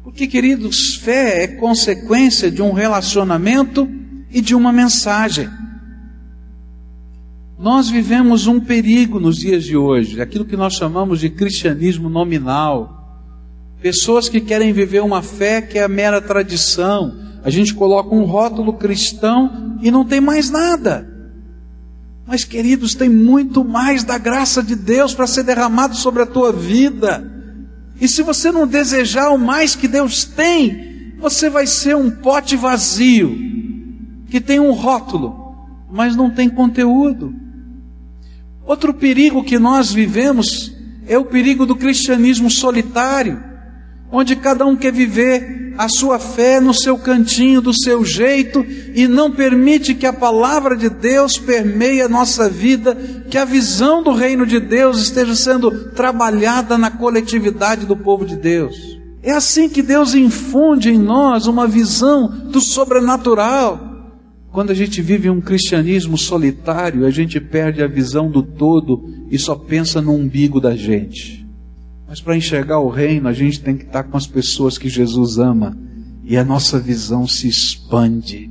Porque, 0.03 0.27
queridos, 0.27 0.97
fé 0.97 1.41
é 1.41 1.47
consequência 1.47 2.51
de 2.51 2.61
um 2.61 2.73
relacionamento 2.73 3.89
e 4.29 4.39
de 4.39 4.53
uma 4.53 4.71
mensagem. 4.71 5.49
Nós 7.57 7.89
vivemos 7.89 8.45
um 8.45 8.59
perigo 8.59 9.19
nos 9.19 9.37
dias 9.37 9.63
de 9.63 9.75
hoje, 9.75 10.21
aquilo 10.21 10.45
que 10.45 10.55
nós 10.55 10.75
chamamos 10.75 11.21
de 11.21 11.31
cristianismo 11.31 12.07
nominal. 12.07 12.94
Pessoas 13.85 14.27
que 14.27 14.41
querem 14.41 14.73
viver 14.73 15.03
uma 15.03 15.21
fé 15.21 15.61
que 15.61 15.77
é 15.77 15.83
a 15.83 15.87
mera 15.87 16.19
tradição. 16.19 17.19
A 17.43 17.51
gente 17.51 17.71
coloca 17.71 18.15
um 18.15 18.23
rótulo 18.23 18.73
cristão 18.73 19.77
e 19.79 19.91
não 19.91 20.03
tem 20.03 20.19
mais 20.19 20.49
nada. 20.49 21.07
Mas, 22.25 22.43
queridos, 22.43 22.95
tem 22.95 23.07
muito 23.07 23.63
mais 23.63 24.03
da 24.03 24.17
graça 24.17 24.63
de 24.63 24.75
Deus 24.75 25.13
para 25.13 25.27
ser 25.27 25.43
derramado 25.43 25.95
sobre 25.95 26.23
a 26.23 26.25
tua 26.25 26.51
vida. 26.51 27.31
E 28.01 28.07
se 28.07 28.23
você 28.23 28.51
não 28.51 28.65
desejar 28.65 29.29
o 29.29 29.37
mais 29.37 29.75
que 29.75 29.87
Deus 29.87 30.25
tem, 30.25 31.13
você 31.19 31.47
vai 31.47 31.67
ser 31.67 31.95
um 31.95 32.09
pote 32.09 32.55
vazio, 32.55 33.37
que 34.31 34.41
tem 34.41 34.59
um 34.59 34.71
rótulo, 34.71 35.55
mas 35.91 36.15
não 36.15 36.31
tem 36.31 36.49
conteúdo. 36.49 37.35
Outro 38.65 38.95
perigo 38.95 39.43
que 39.43 39.59
nós 39.59 39.93
vivemos 39.93 40.75
é 41.05 41.19
o 41.19 41.25
perigo 41.25 41.67
do 41.67 41.75
cristianismo 41.75 42.49
solitário, 42.49 43.53
onde 44.15 44.35
cada 44.35 44.65
um 44.65 44.75
quer 44.75 44.93
viver 44.93 45.73
a 45.77 45.89
sua 45.89 46.17
fé 46.17 46.61
no 46.61 46.73
seu 46.73 46.97
cantinho, 46.97 47.61
do 47.61 47.73
seu 47.73 48.05
jeito, 48.05 48.65
e 48.95 49.07
não 49.07 49.29
permite 49.29 49.93
que 49.93 50.05
a 50.05 50.13
palavra 50.13 50.75
de 50.75 50.89
Deus 50.89 51.37
permeie 51.37 52.01
a 52.01 52.07
nossa 52.07 52.47
vida, 52.49 52.95
que 53.29 53.37
a 53.37 53.43
visão 53.43 54.01
do 54.01 54.13
reino 54.13 54.45
de 54.45 54.59
Deus 54.59 55.01
esteja 55.01 55.35
sendo 55.35 55.89
trabalhada 55.91 56.77
na 56.77 56.89
coletividade 56.89 57.85
do 57.85 57.97
povo 57.97 58.25
de 58.25 58.37
Deus. 58.37 58.97
É 59.21 59.31
assim 59.31 59.67
que 59.67 59.81
Deus 59.81 60.15
infunde 60.15 60.89
em 60.89 60.97
nós 60.97 61.45
uma 61.45 61.67
visão 61.67 62.27
do 62.27 62.61
sobrenatural 62.61 63.95
quando 64.55 64.71
a 64.71 64.73
gente 64.73 65.01
vive 65.01 65.29
um 65.29 65.41
cristianismo 65.41 66.17
solitário, 66.17 67.05
a 67.05 67.09
gente 67.09 67.41
perde 67.41 67.83
a 67.83 67.87
visão 67.87 68.31
do 68.31 68.41
todo 68.41 69.03
e 69.29 69.37
só 69.37 69.53
pensa 69.53 70.01
no 70.01 70.13
umbigo 70.13 70.61
da 70.61 70.73
gente. 70.73 71.44
Mas 72.07 72.21
para 72.21 72.37
enxergar 72.37 72.79
o 72.79 72.89
reino, 72.89 73.27
a 73.27 73.33
gente 73.33 73.61
tem 73.61 73.75
que 73.75 73.85
estar 73.85 74.03
com 74.03 74.15
as 74.15 74.27
pessoas 74.27 74.77
que 74.77 74.89
Jesus 74.89 75.37
ama 75.37 75.77
e 76.23 76.37
a 76.37 76.43
nossa 76.43 76.79
visão 76.79 77.27
se 77.27 77.47
expande. 77.47 78.49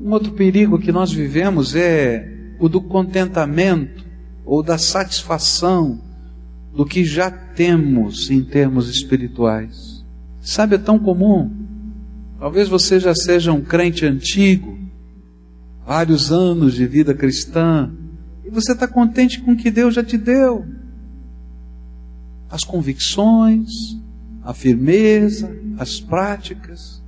Um 0.00 0.10
outro 0.10 0.32
perigo 0.32 0.78
que 0.78 0.90
nós 0.90 1.12
vivemos 1.12 1.74
é 1.76 2.28
o 2.58 2.68
do 2.68 2.80
contentamento 2.80 4.04
ou 4.44 4.62
da 4.62 4.78
satisfação 4.78 6.00
do 6.74 6.84
que 6.84 7.04
já 7.04 7.30
temos 7.30 8.30
em 8.30 8.42
termos 8.42 8.88
espirituais. 8.88 10.04
Sabe, 10.40 10.76
é 10.76 10.78
tão 10.78 10.98
comum. 10.98 11.50
Talvez 12.38 12.68
você 12.68 12.98
já 12.98 13.14
seja 13.14 13.52
um 13.52 13.60
crente 13.60 14.04
antigo, 14.04 14.76
vários 15.86 16.32
anos 16.32 16.74
de 16.74 16.86
vida 16.86 17.14
cristã, 17.14 17.90
e 18.44 18.50
você 18.50 18.72
está 18.72 18.88
contente 18.88 19.40
com 19.40 19.52
o 19.52 19.56
que 19.56 19.70
Deus 19.70 19.94
já 19.94 20.02
te 20.02 20.18
deu. 20.18 20.64
As 22.52 22.64
convicções, 22.64 23.70
a 24.44 24.52
firmeza, 24.52 25.50
as 25.78 25.98
práticas. 25.98 27.02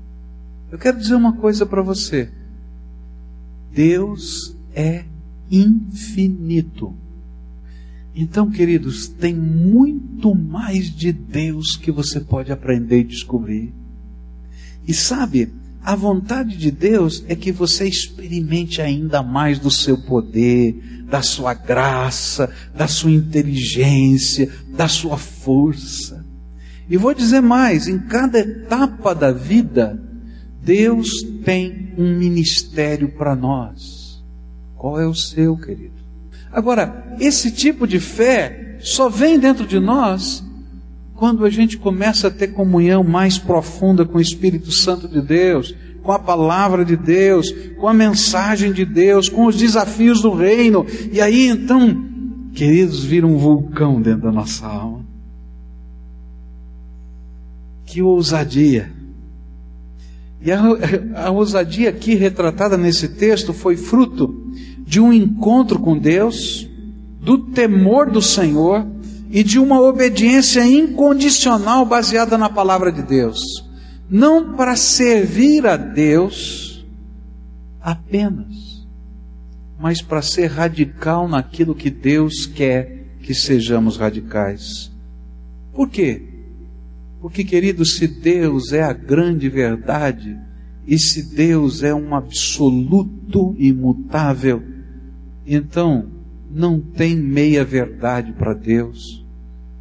Eu 0.73 0.79
quero 0.79 0.97
dizer 0.97 1.15
uma 1.15 1.35
coisa 1.35 1.67
para 1.67 1.83
você. 1.83 2.31
Deus 3.71 4.57
é 4.75 5.05
infinito. 5.51 6.95
Então, 8.15 8.51
queridos, 8.51 9.07
tem 9.07 9.35
muito 9.35 10.35
mais 10.35 10.87
de 10.91 11.13
Deus 11.13 11.77
que 11.77 11.93
você 11.93 12.21
pode 12.21 12.51
aprender 12.51 13.01
e 13.01 13.05
descobrir. 13.05 13.75
E 14.89 14.95
sabe, 14.95 15.53
a 15.85 15.95
vontade 15.95 16.57
de 16.57 16.71
Deus 16.71 17.23
é 17.29 17.37
que 17.37 17.53
você 17.53 17.87
experimente 17.87 18.81
ainda 18.81 19.23
mais 19.23 19.59
do 19.59 19.71
seu 19.71 19.99
poder, 19.99 21.05
da 21.05 21.21
sua 21.21 21.53
graça, 21.53 22.51
da 22.75 22.89
sua 22.89 23.11
inteligência, 23.11 24.51
da 24.69 24.89
sua 24.89 25.19
força. 25.19 26.25
E 26.89 26.97
vou 26.97 27.13
dizer 27.13 27.43
mais: 27.43 27.87
em 27.87 27.99
cada 27.99 28.39
etapa 28.39 29.15
da 29.15 29.31
vida, 29.31 30.03
Deus 30.63 31.23
tem 31.45 31.93
um 31.99 32.17
ministério 32.17 33.11
para 33.11 33.37
nós. 33.37 34.25
Qual 34.75 34.99
é 34.99 35.07
o 35.07 35.15
seu, 35.15 35.55
querido? 35.57 35.93
Agora, 36.51 37.15
esse 37.21 37.51
tipo 37.51 37.87
de 37.87 38.01
fé 38.01 38.79
só 38.81 39.11
vem 39.11 39.39
dentro 39.39 39.67
de 39.67 39.79
nós 39.79 40.43
quando 41.15 41.45
a 41.45 41.51
gente 41.51 41.79
começa 41.79 42.29
a 42.29 42.31
ter 42.31 42.49
comunhão 42.49 43.05
mais 43.05 43.39
profunda 43.39 44.05
com 44.05 44.19
o 44.19 44.21
Espírito 44.21 44.73
Santo 44.73 45.07
de 45.07 45.21
Deus, 45.21 45.75
com 46.03 46.13
a 46.13 46.19
palavra 46.19 46.85
de 46.85 46.97
Deus, 46.97 47.51
com 47.79 47.89
a 47.89 47.95
mensagem 47.95 48.73
de 48.73 48.85
Deus, 48.85 49.29
com 49.29 49.47
os 49.47 49.57
desafios 49.57 50.21
do 50.21 50.35
reino, 50.35 50.85
e 51.13 51.21
aí 51.21 51.47
então, 51.47 52.05
queridos, 52.53 53.05
vira 53.05 53.27
um 53.27 53.39
vulcão 53.39 54.03
dentro 54.03 54.23
da 54.23 54.33
nossa 54.33 54.67
alma. 54.67 55.05
Que 57.87 58.03
ousadia! 58.03 58.93
E 60.43 60.53
a, 60.53 60.61
a 61.27 61.31
ousadia 61.31 61.89
aqui 61.89 62.15
retratada 62.15 62.77
nesse 62.77 63.09
texto 63.09 63.55
foi 63.55 63.77
fruto 63.77 64.53
de 64.87 65.01
um 65.01 65.13
encontro 65.13 65.79
com 65.79 65.97
Deus, 65.97 66.69
do 67.21 67.39
temor 67.39 68.11
do 68.11 68.21
Senhor 68.21 68.87
e 69.35 69.43
de 69.43 69.59
uma 69.59 69.81
obediência 69.81 70.65
incondicional 70.65 71.85
baseada 71.85 72.39
na 72.39 72.49
palavra 72.49 72.93
de 72.93 73.03
Deus. 73.03 73.41
Não 74.09 74.55
para 74.55 74.77
servir 74.77 75.67
a 75.67 75.77
Deus 75.77 76.87
apenas, 77.81 78.87
mas 79.77 80.01
para 80.01 80.23
ser 80.23 80.47
radical 80.47 81.27
naquilo 81.27 81.75
que 81.75 81.91
Deus 81.91 82.47
quer 82.47 83.07
que 83.23 83.35
sejamos 83.35 83.97
radicais. 83.97 84.93
Por 85.73 85.91
quê? 85.91 86.23
Porque, 87.21 87.43
querido, 87.43 87.85
se 87.85 88.07
Deus 88.07 88.73
é 88.73 88.85
a 88.85 88.93
grande 88.93 89.49
verdade, 89.49 90.39
e 90.87 90.97
se 90.97 91.35
Deus 91.35 91.83
é 91.83 91.93
um 91.93 92.15
absoluto 92.15 93.57
imutável, 93.59 94.63
então 95.45 96.07
não 96.49 96.79
tem 96.79 97.17
meia 97.17 97.65
verdade 97.65 98.33
para 98.33 98.55
Deus. 98.55 99.24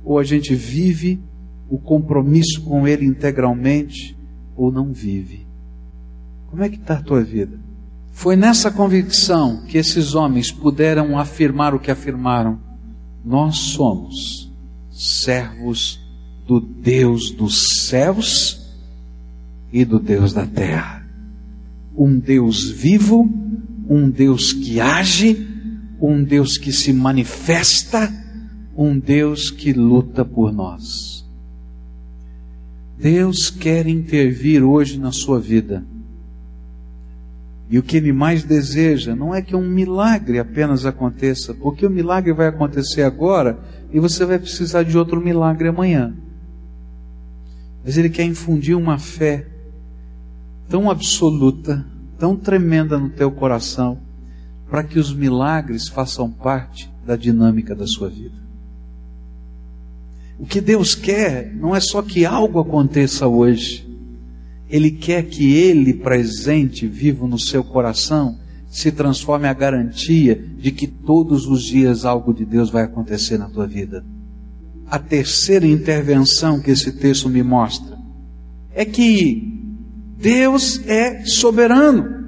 Ou 0.03 0.19
a 0.19 0.23
gente 0.23 0.53
vive 0.53 1.19
o 1.69 1.77
compromisso 1.77 2.61
com 2.61 2.87
Ele 2.87 3.05
integralmente, 3.05 4.17
ou 4.55 4.71
não 4.71 4.91
vive. 4.91 5.47
Como 6.47 6.63
é 6.63 6.69
que 6.69 6.75
está 6.75 6.95
a 6.95 7.01
tua 7.01 7.23
vida? 7.23 7.57
Foi 8.11 8.35
nessa 8.35 8.69
convicção 8.69 9.63
que 9.65 9.77
esses 9.77 10.13
homens 10.13 10.51
puderam 10.51 11.17
afirmar 11.17 11.73
o 11.73 11.79
que 11.79 11.89
afirmaram. 11.89 12.59
Nós 13.25 13.57
somos 13.57 14.51
servos 14.91 15.99
do 16.45 16.59
Deus 16.59 17.31
dos 17.31 17.85
céus 17.87 18.71
e 19.71 19.83
do 19.83 19.99
Deus 19.99 20.31
da 20.31 20.45
terra. 20.45 21.03
Um 21.97 22.19
Deus 22.19 22.69
vivo, 22.69 23.27
um 23.89 24.09
Deus 24.09 24.53
que 24.53 24.79
age, 24.79 25.47
um 25.99 26.23
Deus 26.23 26.57
que 26.57 26.71
se 26.71 26.93
manifesta, 26.93 28.11
um 28.75 28.97
Deus 28.97 29.51
que 29.51 29.73
luta 29.73 30.25
por 30.25 30.51
nós. 30.51 31.23
Deus 32.97 33.49
quer 33.49 33.87
intervir 33.87 34.63
hoje 34.63 34.99
na 34.99 35.11
sua 35.11 35.39
vida. 35.39 35.83
E 37.69 37.77
o 37.77 37.83
que 37.83 37.97
ele 37.97 38.13
mais 38.13 38.43
deseja 38.43 39.15
não 39.15 39.33
é 39.33 39.41
que 39.41 39.55
um 39.55 39.67
milagre 39.67 40.39
apenas 40.39 40.85
aconteça, 40.85 41.53
porque 41.53 41.85
o 41.85 41.89
milagre 41.89 42.33
vai 42.33 42.47
acontecer 42.47 43.03
agora 43.03 43.59
e 43.91 43.99
você 43.99 44.25
vai 44.25 44.37
precisar 44.37 44.83
de 44.83 44.97
outro 44.97 45.19
milagre 45.21 45.67
amanhã. 45.67 46.13
Mas 47.83 47.97
Ele 47.97 48.09
quer 48.09 48.25
infundir 48.25 48.77
uma 48.77 48.97
fé 48.97 49.47
tão 50.69 50.89
absoluta, 50.89 51.85
tão 52.17 52.35
tremenda 52.35 52.97
no 52.97 53.09
teu 53.09 53.31
coração, 53.31 53.99
para 54.69 54.83
que 54.83 54.97
os 54.97 55.13
milagres 55.13 55.87
façam 55.87 56.31
parte 56.31 56.91
da 57.05 57.15
dinâmica 57.15 57.75
da 57.75 57.85
sua 57.85 58.09
vida. 58.09 58.42
O 60.39 60.45
que 60.45 60.59
Deus 60.59 60.95
quer 60.95 61.53
não 61.53 61.75
é 61.75 61.79
só 61.79 62.01
que 62.01 62.25
algo 62.25 62.59
aconteça 62.59 63.27
hoje, 63.27 63.87
Ele 64.69 64.91
quer 64.91 65.23
que 65.23 65.53
Ele 65.53 65.93
presente, 65.93 66.87
vivo 66.87 67.27
no 67.27 67.39
seu 67.39 67.63
coração, 67.63 68.37
se 68.69 68.91
transforme 68.91 69.47
a 69.47 69.53
garantia 69.53 70.43
de 70.57 70.71
que 70.71 70.87
todos 70.87 71.45
os 71.45 71.63
dias 71.63 72.05
algo 72.05 72.33
de 72.33 72.43
Deus 72.43 72.69
vai 72.69 72.83
acontecer 72.83 73.37
na 73.37 73.47
tua 73.47 73.67
vida 73.67 74.03
a 74.93 74.99
terceira 74.99 75.65
intervenção 75.65 76.61
que 76.61 76.69
esse 76.69 76.91
texto 76.91 77.27
me 77.27 77.41
mostra 77.41 77.97
é 78.75 78.85
que 78.85 79.51
Deus 80.19 80.79
é 80.87 81.25
soberano. 81.25 82.23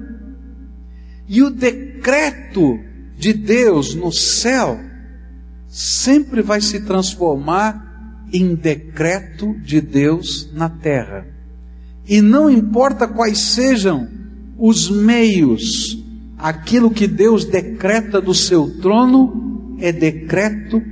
E 1.28 1.44
o 1.44 1.50
decreto 1.50 2.76
de 3.16 3.32
Deus 3.32 3.94
no 3.94 4.12
céu 4.12 4.80
sempre 5.68 6.42
vai 6.42 6.60
se 6.60 6.80
transformar 6.80 7.85
em 8.36 8.54
decreto 8.54 9.54
de 9.60 9.80
Deus 9.80 10.50
na 10.52 10.68
terra. 10.68 11.26
E 12.06 12.20
não 12.20 12.50
importa 12.50 13.08
quais 13.08 13.38
sejam 13.38 14.08
os 14.58 14.90
meios, 14.90 15.98
aquilo 16.38 16.90
que 16.90 17.06
Deus 17.06 17.44
decreta 17.44 18.20
do 18.20 18.34
seu 18.34 18.80
trono 18.80 19.76
é 19.80 19.90
decreto 19.90 20.82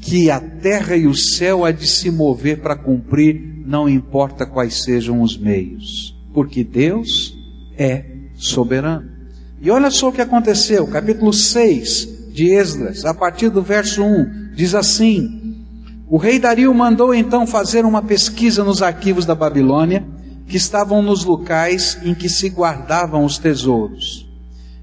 que 0.00 0.30
a 0.30 0.40
terra 0.40 0.96
e 0.96 1.06
o 1.06 1.14
céu 1.14 1.64
há 1.64 1.72
de 1.72 1.86
se 1.86 2.10
mover 2.10 2.60
para 2.60 2.76
cumprir, 2.76 3.62
não 3.66 3.88
importa 3.88 4.46
quais 4.46 4.82
sejam 4.82 5.22
os 5.22 5.36
meios, 5.36 6.16
porque 6.32 6.64
Deus 6.64 7.36
é 7.76 8.04
soberano. 8.34 9.10
E 9.60 9.70
olha 9.70 9.90
só 9.90 10.08
o 10.08 10.12
que 10.12 10.22
aconteceu, 10.22 10.86
capítulo 10.86 11.32
6 11.32 12.32
de 12.32 12.50
Esdras, 12.50 13.04
a 13.04 13.12
partir 13.12 13.50
do 13.50 13.60
verso 13.60 14.02
1, 14.02 14.54
diz 14.54 14.74
assim: 14.74 15.39
O 16.10 16.16
rei 16.16 16.40
Dario 16.40 16.74
mandou 16.74 17.14
então 17.14 17.46
fazer 17.46 17.84
uma 17.84 18.02
pesquisa 18.02 18.64
nos 18.64 18.82
arquivos 18.82 19.24
da 19.24 19.32
Babilônia, 19.32 20.04
que 20.48 20.56
estavam 20.56 21.00
nos 21.00 21.24
locais 21.24 21.98
em 22.02 22.14
que 22.14 22.28
se 22.28 22.48
guardavam 22.48 23.24
os 23.24 23.38
tesouros. 23.38 24.28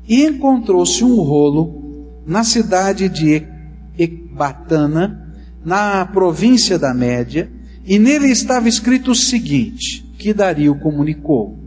E 0.07 0.23
encontrou-se 0.23 1.03
um 1.03 1.17
rolo 1.17 2.21
na 2.25 2.45
cidade 2.45 3.09
de 3.09 3.45
Ecbatana, 3.99 5.35
na 5.65 6.05
província 6.05 6.79
da 6.79 6.93
Média, 6.93 7.51
e 7.85 7.99
nele 7.99 8.31
estava 8.31 8.69
escrito 8.69 9.11
o 9.11 9.15
seguinte, 9.15 10.09
que 10.17 10.33
Dario 10.33 10.79
comunicou. 10.79 11.59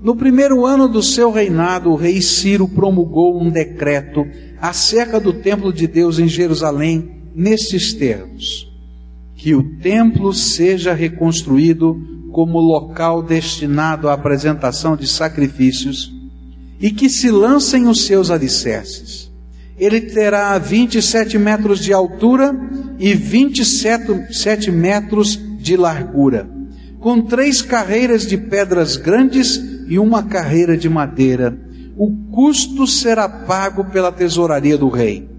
No 0.00 0.16
primeiro 0.16 0.66
ano 0.66 0.88
do 0.88 1.04
seu 1.04 1.30
reinado, 1.30 1.88
o 1.88 1.94
rei 1.94 2.20
Ciro 2.20 2.66
promulgou 2.66 3.40
um 3.40 3.48
decreto 3.48 4.26
acerca 4.60 5.20
do 5.20 5.32
templo 5.32 5.72
de 5.72 5.86
Deus 5.86 6.18
em 6.18 6.26
Jerusalém, 6.26 7.22
nestes 7.32 7.94
termos: 7.94 8.73
que 9.44 9.54
o 9.54 9.62
templo 9.76 10.32
seja 10.32 10.94
reconstruído 10.94 12.00
como 12.32 12.58
local 12.58 13.22
destinado 13.22 14.08
à 14.08 14.14
apresentação 14.14 14.96
de 14.96 15.06
sacrifícios 15.06 16.10
e 16.80 16.90
que 16.90 17.10
se 17.10 17.30
lancem 17.30 17.86
os 17.86 18.06
seus 18.06 18.30
alicerces 18.30 19.30
ele 19.78 20.00
terá 20.00 20.56
27 20.56 21.36
metros 21.36 21.80
de 21.80 21.92
altura 21.92 22.58
e 22.98 23.12
27 23.12 24.70
metros 24.70 25.38
de 25.58 25.76
largura, 25.76 26.48
com 26.98 27.20
três 27.20 27.60
carreiras 27.60 28.26
de 28.26 28.38
pedras 28.38 28.96
grandes 28.96 29.60
e 29.86 29.98
uma 29.98 30.22
carreira 30.22 30.74
de 30.74 30.88
madeira. 30.88 31.54
O 31.98 32.10
custo 32.32 32.86
será 32.86 33.28
pago 33.28 33.84
pela 33.90 34.10
tesouraria 34.10 34.78
do 34.78 34.88
rei. 34.88 35.33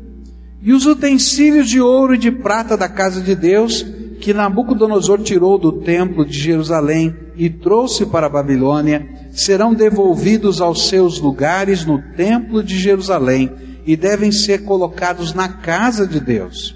E 0.65 0.73
os 0.73 0.87
utensílios 0.87 1.69
de 1.69 1.79
ouro 1.79 2.15
e 2.15 2.17
de 2.17 2.31
prata 2.31 2.75
da 2.75 2.89
casa 2.89 3.21
de 3.21 3.35
Deus, 3.35 3.85
que 4.19 4.33
Nabucodonosor 4.33 5.21
tirou 5.21 5.59
do 5.59 5.71
templo 5.71 6.25
de 6.25 6.39
Jerusalém 6.39 7.15
e 7.35 7.51
trouxe 7.51 8.03
para 8.07 8.25
a 8.25 8.29
Babilônia, 8.29 9.07
serão 9.31 9.75
devolvidos 9.75 10.59
aos 10.61 10.87
seus 10.87 11.19
lugares 11.19 11.85
no 11.85 12.01
templo 12.17 12.63
de 12.63 12.79
Jerusalém 12.79 13.51
e 13.85 13.95
devem 13.95 14.31
ser 14.31 14.63
colocados 14.63 15.35
na 15.35 15.47
casa 15.47 16.07
de 16.07 16.19
Deus. 16.19 16.75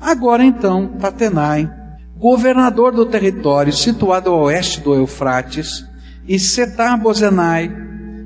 Agora 0.00 0.44
então, 0.44 0.96
Tatenai, 0.98 1.70
governador 2.18 2.90
do 2.90 3.06
território 3.06 3.72
situado 3.72 4.30
ao 4.30 4.42
oeste 4.46 4.80
do 4.80 4.92
Eufrates, 4.92 5.84
e 6.26 6.36
Setar-Bozenai, 6.36 7.70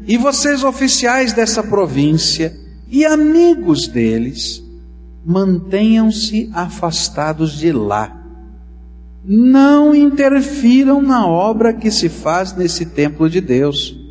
e 0.06 0.16
vocês 0.16 0.64
oficiais 0.64 1.34
dessa 1.34 1.62
província 1.62 2.56
e 2.88 3.04
amigos 3.04 3.86
deles, 3.86 4.66
mantenham-se 5.28 6.50
afastados 6.52 7.52
de 7.52 7.70
lá. 7.70 8.16
Não 9.24 9.94
interfiram 9.94 11.00
na 11.00 11.24
obra 11.26 11.72
que 11.72 11.90
se 11.90 12.08
faz 12.08 12.56
nesse 12.56 12.86
templo 12.86 13.30
de 13.30 13.40
Deus 13.40 14.08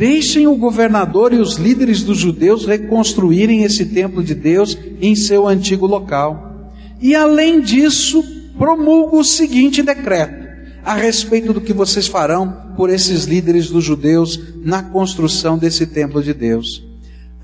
Deixem 0.00 0.46
o 0.46 0.56
governador 0.56 1.32
e 1.34 1.36
os 1.36 1.56
líderes 1.56 2.02
dos 2.02 2.16
judeus 2.16 2.64
reconstruírem 2.64 3.64
esse 3.64 3.84
templo 3.84 4.22
de 4.22 4.34
Deus 4.34 4.78
em 4.98 5.14
seu 5.14 5.46
antigo 5.46 5.86
local. 5.86 6.72
E 7.00 7.14
além 7.14 7.60
disso, 7.60 8.24
promulgo 8.56 9.18
o 9.18 9.24
seguinte 9.24 9.82
decreto 9.82 10.48
a 10.82 10.94
respeito 10.94 11.52
do 11.52 11.60
que 11.60 11.74
vocês 11.74 12.06
farão 12.06 12.72
por 12.76 12.88
esses 12.88 13.24
líderes 13.24 13.68
dos 13.68 13.84
judeus 13.84 14.40
na 14.64 14.82
construção 14.82 15.58
desse 15.58 15.86
templo 15.86 16.22
de 16.22 16.32
Deus. 16.32 16.82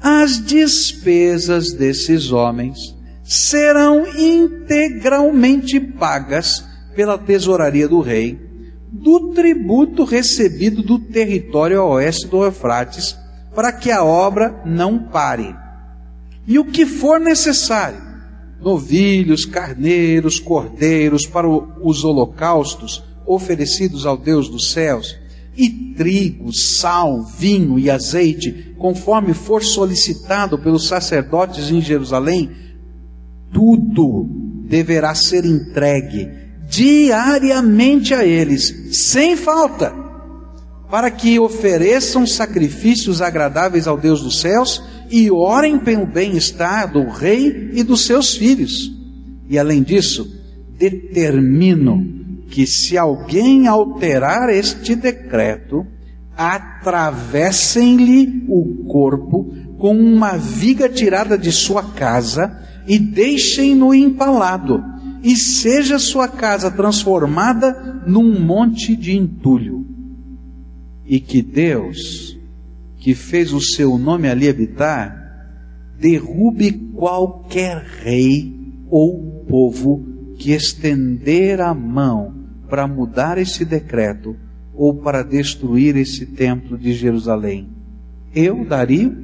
As 0.01 0.45
despesas 0.45 1.73
desses 1.73 2.31
homens 2.33 2.95
serão 3.25 4.07
integralmente 4.07 5.81
pagas 5.81 6.65
pela 6.95 7.19
tesouraria 7.19 7.89
do 7.89 8.01
rei 8.01 8.47
do 8.91 9.33
tributo 9.33 10.05
recebido 10.05 10.83
do 10.83 10.99
território 10.99 11.81
a 11.81 11.85
oeste 11.85 12.27
do 12.29 12.45
Eufrates, 12.45 13.17
para 13.55 13.73
que 13.73 13.91
a 13.91 14.03
obra 14.05 14.63
não 14.65 14.99
pare. 14.99 15.55
E 16.47 16.59
o 16.59 16.65
que 16.65 16.87
for 16.87 17.19
necessário, 17.19 18.01
novilhos, 18.61 19.45
carneiros, 19.45 20.39
cordeiros 20.39 21.27
para 21.27 21.49
os 21.49 22.05
holocaustos 22.05 23.03
oferecidos 23.27 24.07
ao 24.07 24.17
Deus 24.17 24.49
dos 24.49 24.73
céus, 24.73 25.19
e 25.57 25.95
trigo, 25.97 26.53
sal, 26.53 27.25
vinho 27.25 27.79
e 27.79 27.91
azeite, 27.91 28.75
conforme 28.79 29.33
for 29.33 29.63
solicitado 29.63 30.59
pelos 30.59 30.87
sacerdotes 30.87 31.71
em 31.71 31.81
Jerusalém, 31.81 32.51
tudo 33.53 34.29
deverá 34.69 35.15
ser 35.15 35.45
entregue 35.45 36.29
diariamente 36.69 38.13
a 38.13 38.25
eles, 38.25 38.91
sem 39.07 39.37
falta, 39.37 39.95
para 40.91 41.11
que 41.11 41.39
ofereçam 41.39 42.27
sacrifícios 42.27 43.23
agradáveis 43.23 43.87
ao 43.87 43.97
Deus 43.97 44.23
dos 44.23 44.41
céus 44.41 44.83
e 45.11 45.31
orem 45.31 45.79
pelo 45.79 46.07
bem-estar 46.07 46.93
do 46.93 47.09
rei 47.09 47.71
e 47.73 47.83
dos 47.83 48.03
seus 48.03 48.37
filhos. 48.37 48.93
E 49.49 49.59
além 49.59 49.83
disso, 49.83 50.29
determino 50.77 52.26
que 52.51 52.67
se 52.67 52.97
alguém 52.97 53.67
alterar 53.67 54.51
este 54.51 54.95
decreto, 54.95 55.87
atravessem-lhe 56.37 58.45
o 58.49 58.85
corpo 58.85 59.53
com 59.79 59.97
uma 59.97 60.37
viga 60.37 60.89
tirada 60.89 61.37
de 61.37 61.51
sua 61.51 61.83
casa 61.83 62.63
e 62.87 62.99
deixem-no 62.99 63.95
empalado, 63.95 64.83
e 65.23 65.35
seja 65.35 65.99
sua 65.99 66.29
casa 66.29 66.71
transformada 66.71 68.03
num 68.07 68.41
monte 68.41 68.95
de 68.95 69.17
entulho. 69.17 69.85
E 71.05 71.19
que 71.19 71.43
Deus, 71.43 72.39
que 72.99 73.15
fez 73.15 73.53
o 73.53 73.61
seu 73.61 73.99
nome 73.99 74.29
ali 74.29 74.49
habitar, 74.49 75.25
derrube 75.99 76.73
qualquer 76.95 77.85
rei 78.03 78.55
ou 78.89 79.45
povo 79.49 80.07
que 80.39 80.53
estender 80.53 81.61
a 81.61 81.75
mão 81.75 82.36
para 82.69 82.87
mudar 82.87 83.39
esse 83.39 83.65
decreto 83.65 84.37
ou 84.75 84.95
para 84.95 85.23
destruir 85.23 85.97
esse 85.97 86.27
templo 86.27 86.77
de 86.77 86.93
Jerusalém. 86.93 87.69
Eu, 88.35 88.65
Dario, 88.65 89.17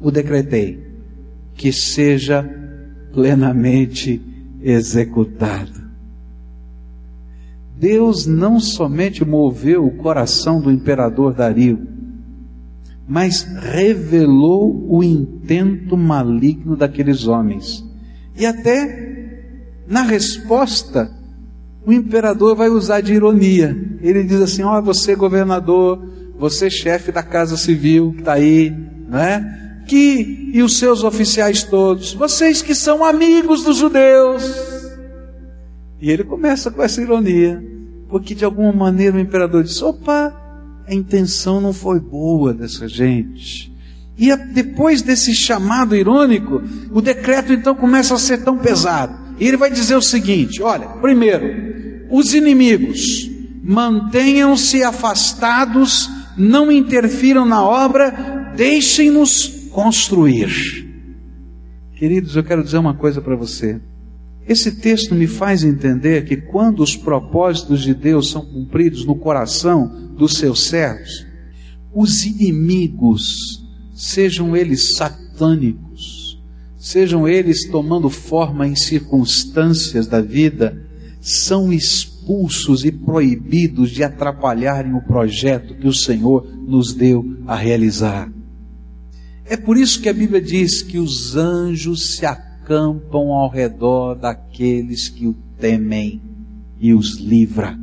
o 0.00 0.10
decretei 0.10 0.86
que 1.54 1.72
seja 1.72 2.48
plenamente 3.12 4.20
executado. 4.62 5.88
Deus 7.78 8.26
não 8.26 8.58
somente 8.58 9.24
moveu 9.24 9.86
o 9.86 9.96
coração 9.96 10.60
do 10.60 10.70
imperador 10.70 11.32
Dario, 11.32 11.86
mas 13.08 13.42
revelou 13.72 14.86
o 14.88 15.02
intento 15.02 15.96
maligno 15.96 16.76
daqueles 16.76 17.26
homens. 17.26 17.84
E 18.36 18.44
até 18.44 19.08
na 19.88 20.02
resposta, 20.02 21.10
o 21.88 21.92
imperador 21.92 22.54
vai 22.54 22.68
usar 22.68 23.00
de 23.00 23.14
ironia. 23.14 23.74
Ele 24.02 24.22
diz 24.22 24.42
assim: 24.42 24.62
Ó, 24.62 24.78
oh, 24.78 24.82
você 24.82 25.14
governador, 25.14 25.98
você 26.38 26.68
chefe 26.68 27.10
da 27.10 27.22
casa 27.22 27.56
civil 27.56 28.12
que 28.12 28.18
está 28.18 28.34
aí, 28.34 28.70
né? 29.08 29.82
Que 29.88 30.50
e 30.52 30.62
os 30.62 30.76
seus 30.76 31.02
oficiais 31.02 31.62
todos, 31.62 32.12
vocês 32.12 32.60
que 32.60 32.74
são 32.74 33.02
amigos 33.02 33.64
dos 33.64 33.78
judeus. 33.78 34.44
E 35.98 36.10
ele 36.10 36.24
começa 36.24 36.70
com 36.70 36.82
essa 36.82 37.00
ironia, 37.00 37.64
porque 38.10 38.34
de 38.34 38.44
alguma 38.44 38.70
maneira 38.70 39.16
o 39.16 39.20
imperador 39.20 39.64
diz: 39.64 39.80
opa, 39.80 40.36
a 40.86 40.94
intenção 40.94 41.58
não 41.58 41.72
foi 41.72 41.98
boa 41.98 42.52
dessa 42.52 42.86
gente. 42.86 43.72
E 44.18 44.36
depois 44.36 45.00
desse 45.00 45.34
chamado 45.34 45.96
irônico, 45.96 46.60
o 46.92 47.00
decreto 47.00 47.50
então 47.50 47.74
começa 47.74 48.14
a 48.14 48.18
ser 48.18 48.44
tão 48.44 48.58
pesado. 48.58 49.28
E 49.40 49.46
ele 49.46 49.56
vai 49.56 49.70
dizer 49.70 49.96
o 49.96 50.02
seguinte: 50.02 50.62
olha, 50.62 50.86
primeiro, 51.00 51.77
os 52.10 52.34
inimigos 52.34 53.30
mantenham-se 53.62 54.82
afastados, 54.82 56.08
não 56.36 56.72
interfiram 56.72 57.44
na 57.44 57.62
obra, 57.62 58.52
deixem-nos 58.56 59.68
construir. 59.70 60.86
Queridos, 61.96 62.36
eu 62.36 62.44
quero 62.44 62.62
dizer 62.62 62.78
uma 62.78 62.94
coisa 62.94 63.20
para 63.20 63.36
você. 63.36 63.80
Esse 64.48 64.72
texto 64.72 65.14
me 65.14 65.26
faz 65.26 65.62
entender 65.62 66.24
que 66.24 66.36
quando 66.36 66.80
os 66.82 66.96
propósitos 66.96 67.82
de 67.82 67.92
Deus 67.92 68.30
são 68.30 68.46
cumpridos 68.46 69.04
no 69.04 69.14
coração 69.14 70.14
dos 70.16 70.34
seus 70.34 70.62
servos, 70.62 71.26
os 71.92 72.24
inimigos, 72.24 73.62
sejam 73.94 74.56
eles 74.56 74.94
satânicos, 74.96 76.40
sejam 76.78 77.28
eles 77.28 77.68
tomando 77.68 78.08
forma 78.08 78.66
em 78.66 78.74
circunstâncias 78.74 80.06
da 80.06 80.22
vida, 80.22 80.87
são 81.20 81.72
expulsos 81.72 82.84
e 82.84 82.92
proibidos 82.92 83.90
de 83.90 84.04
atrapalharem 84.04 84.94
o 84.94 85.02
projeto 85.02 85.74
que 85.74 85.86
o 85.86 85.92
Senhor 85.92 86.46
nos 86.66 86.92
deu 86.92 87.24
a 87.46 87.56
realizar. 87.56 88.30
É 89.44 89.56
por 89.56 89.76
isso 89.76 90.00
que 90.00 90.08
a 90.08 90.12
Bíblia 90.14 90.40
diz 90.40 90.82
que 90.82 90.98
os 90.98 91.34
anjos 91.34 92.16
se 92.16 92.26
acampam 92.26 93.32
ao 93.32 93.48
redor 93.48 94.14
daqueles 94.14 95.08
que 95.08 95.26
o 95.26 95.34
temem 95.58 96.20
e 96.78 96.92
os 96.92 97.16
livra. 97.16 97.78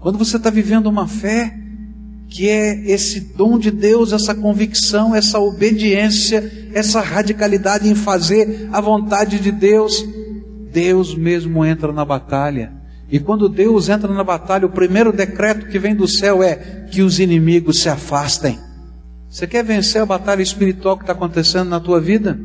Quando 0.00 0.18
você 0.18 0.36
está 0.36 0.50
vivendo 0.50 0.86
uma 0.86 1.06
fé, 1.06 1.56
que 2.28 2.48
é 2.48 2.90
esse 2.90 3.20
dom 3.20 3.58
de 3.58 3.70
Deus, 3.70 4.12
essa 4.12 4.34
convicção, 4.34 5.14
essa 5.14 5.38
obediência, 5.38 6.70
essa 6.74 7.00
radicalidade 7.00 7.88
em 7.88 7.94
fazer 7.94 8.68
a 8.70 8.80
vontade 8.80 9.38
de 9.40 9.50
Deus, 9.50 10.04
Deus 10.72 11.14
mesmo 11.14 11.64
entra 11.64 11.92
na 11.92 12.04
batalha. 12.04 12.72
E 13.10 13.18
quando 13.18 13.48
Deus 13.48 13.88
entra 13.88 14.12
na 14.12 14.22
batalha, 14.22 14.66
o 14.66 14.70
primeiro 14.70 15.12
decreto 15.12 15.66
que 15.66 15.78
vem 15.78 15.94
do 15.94 16.06
céu 16.06 16.42
é 16.42 16.56
que 16.90 17.02
os 17.02 17.18
inimigos 17.18 17.80
se 17.80 17.88
afastem. 17.88 18.58
Você 19.28 19.46
quer 19.46 19.64
vencer 19.64 20.02
a 20.02 20.06
batalha 20.06 20.42
espiritual 20.42 20.96
que 20.96 21.04
está 21.04 21.12
acontecendo 21.12 21.68
na 21.68 21.80
tua 21.80 22.00
vida? 22.00 22.38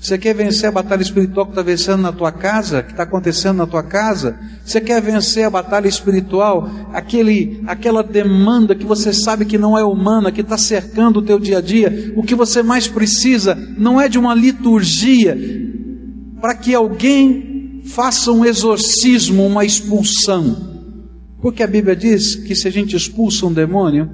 Você 0.00 0.16
quer 0.16 0.32
vencer 0.32 0.68
a 0.68 0.72
batalha 0.72 1.02
espiritual 1.02 1.46
que 1.46 1.52
está 1.52 1.62
vencendo 1.62 2.02
na 2.02 2.12
tua 2.12 2.30
casa, 2.30 2.84
que 2.84 2.92
está 2.92 3.02
acontecendo 3.02 3.56
na 3.56 3.66
tua 3.66 3.82
casa? 3.82 4.38
Você 4.64 4.80
quer 4.80 5.02
vencer 5.02 5.44
a 5.44 5.50
batalha 5.50 5.88
espiritual, 5.88 6.70
aquele, 6.92 7.60
aquela 7.66 8.00
demanda 8.00 8.76
que 8.76 8.86
você 8.86 9.12
sabe 9.12 9.44
que 9.44 9.58
não 9.58 9.76
é 9.76 9.82
humana, 9.82 10.30
que 10.30 10.40
está 10.40 10.56
cercando 10.56 11.18
o 11.18 11.22
teu 11.22 11.40
dia 11.40 11.58
a 11.58 11.60
dia? 11.60 12.12
O 12.16 12.22
que 12.22 12.36
você 12.36 12.62
mais 12.62 12.86
precisa 12.86 13.56
não 13.76 14.00
é 14.00 14.08
de 14.08 14.20
uma 14.20 14.36
liturgia 14.36 15.36
para 16.40 16.54
que 16.54 16.74
alguém 16.74 17.82
faça 17.84 18.30
um 18.30 18.44
exorcismo, 18.44 19.46
uma 19.46 19.64
expulsão. 19.64 20.78
Porque 21.40 21.62
a 21.62 21.66
Bíblia 21.66 21.94
diz 21.94 22.34
que 22.34 22.54
se 22.54 22.68
a 22.68 22.70
gente 22.70 22.96
expulsa 22.96 23.46
um 23.46 23.52
demônio 23.52 24.10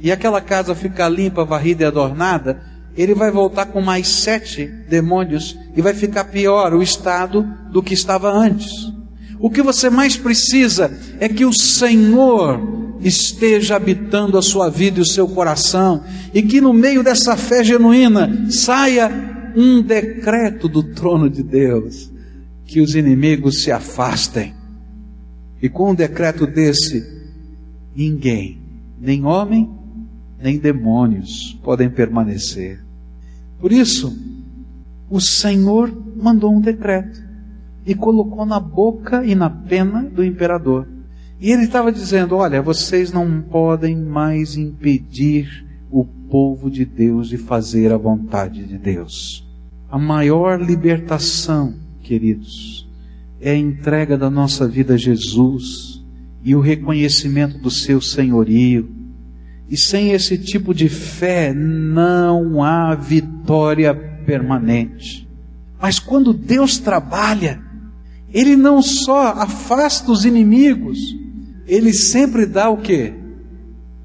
e 0.00 0.10
aquela 0.12 0.40
casa 0.40 0.74
ficar 0.74 1.08
limpa, 1.08 1.44
varrida 1.44 1.84
e 1.84 1.86
adornada, 1.86 2.60
ele 2.96 3.14
vai 3.14 3.30
voltar 3.30 3.66
com 3.66 3.80
mais 3.80 4.08
sete 4.08 4.66
demônios 4.88 5.56
e 5.76 5.80
vai 5.80 5.94
ficar 5.94 6.24
pior 6.24 6.74
o 6.74 6.82
estado 6.82 7.46
do 7.70 7.82
que 7.82 7.94
estava 7.94 8.30
antes. 8.30 8.92
O 9.38 9.48
que 9.48 9.62
você 9.62 9.88
mais 9.88 10.16
precisa 10.16 10.98
é 11.20 11.28
que 11.28 11.44
o 11.44 11.52
Senhor 11.52 12.60
esteja 13.00 13.76
habitando 13.76 14.36
a 14.36 14.42
sua 14.42 14.68
vida 14.68 14.98
e 14.98 15.02
o 15.02 15.06
seu 15.06 15.28
coração, 15.28 16.02
e 16.34 16.42
que 16.42 16.60
no 16.60 16.72
meio 16.72 17.04
dessa 17.04 17.36
fé 17.36 17.62
genuína 17.62 18.46
saia 18.50 19.37
um 19.56 19.82
decreto 19.82 20.68
do 20.68 20.82
trono 20.82 21.28
de 21.28 21.42
Deus, 21.42 22.10
que 22.64 22.80
os 22.80 22.94
inimigos 22.94 23.62
se 23.62 23.70
afastem. 23.70 24.54
E 25.60 25.68
com 25.68 25.90
um 25.90 25.94
decreto 25.94 26.46
desse, 26.46 27.04
ninguém, 27.94 28.60
nem 29.00 29.24
homem, 29.24 29.68
nem 30.40 30.58
demônios 30.58 31.58
podem 31.62 31.90
permanecer. 31.90 32.80
Por 33.60 33.72
isso, 33.72 34.16
o 35.10 35.20
Senhor 35.20 35.92
mandou 36.16 36.54
um 36.54 36.60
decreto 36.60 37.20
e 37.84 37.94
colocou 37.94 38.44
na 38.44 38.60
boca 38.60 39.24
e 39.24 39.34
na 39.34 39.48
pena 39.48 40.02
do 40.02 40.24
imperador. 40.24 40.86
E 41.40 41.50
ele 41.50 41.64
estava 41.64 41.90
dizendo: 41.90 42.36
Olha, 42.36 42.60
vocês 42.60 43.12
não 43.12 43.40
podem 43.40 43.96
mais 43.96 44.56
impedir 44.56 45.64
o 45.90 46.04
povo 46.04 46.70
de 46.70 46.84
Deus 46.84 47.28
de 47.28 47.38
fazer 47.38 47.92
a 47.92 47.96
vontade 47.96 48.64
de 48.66 48.78
Deus. 48.78 49.46
A 49.90 49.98
maior 49.98 50.60
libertação, 50.60 51.74
queridos, 52.02 52.88
é 53.40 53.52
a 53.52 53.56
entrega 53.56 54.16
da 54.18 54.28
nossa 54.28 54.68
vida 54.68 54.94
a 54.94 54.98
Jesus 54.98 56.04
e 56.44 56.54
o 56.54 56.60
reconhecimento 56.60 57.58
do 57.58 57.70
seu 57.70 58.00
senhorio 58.00 58.98
e 59.70 59.76
sem 59.76 60.12
esse 60.12 60.38
tipo 60.38 60.72
de 60.72 60.88
fé 60.88 61.52
não 61.52 62.62
há 62.62 62.94
vitória 62.94 63.94
permanente. 63.94 65.28
Mas 65.80 65.98
quando 65.98 66.32
Deus 66.32 66.78
trabalha, 66.78 67.60
Ele 68.32 68.56
não 68.56 68.80
só 68.80 69.28
afasta 69.32 70.10
os 70.10 70.24
inimigos, 70.24 70.98
Ele 71.66 71.92
sempre 71.92 72.46
dá 72.46 72.70
o 72.70 72.78
que? 72.78 73.12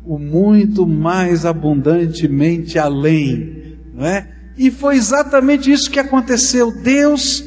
O 0.05 0.19
muito 0.19 0.85
mais 0.85 1.45
abundantemente 1.45 2.77
além, 2.77 3.77
não 3.93 4.05
é? 4.05 4.29
E 4.57 4.69
foi 4.69 4.95
exatamente 4.95 5.71
isso 5.71 5.89
que 5.89 5.99
aconteceu. 5.99 6.71
Deus 6.83 7.43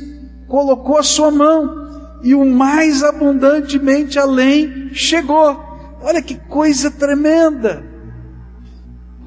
colocou 0.49 0.99
a 0.99 1.03
sua 1.03 1.31
mão 1.31 2.19
e 2.23 2.35
o 2.35 2.45
mais 2.45 3.03
abundantemente 3.03 4.19
além 4.19 4.90
chegou. 4.92 5.62
Olha 6.01 6.23
que 6.23 6.35
coisa 6.35 6.90
tremenda! 6.90 7.85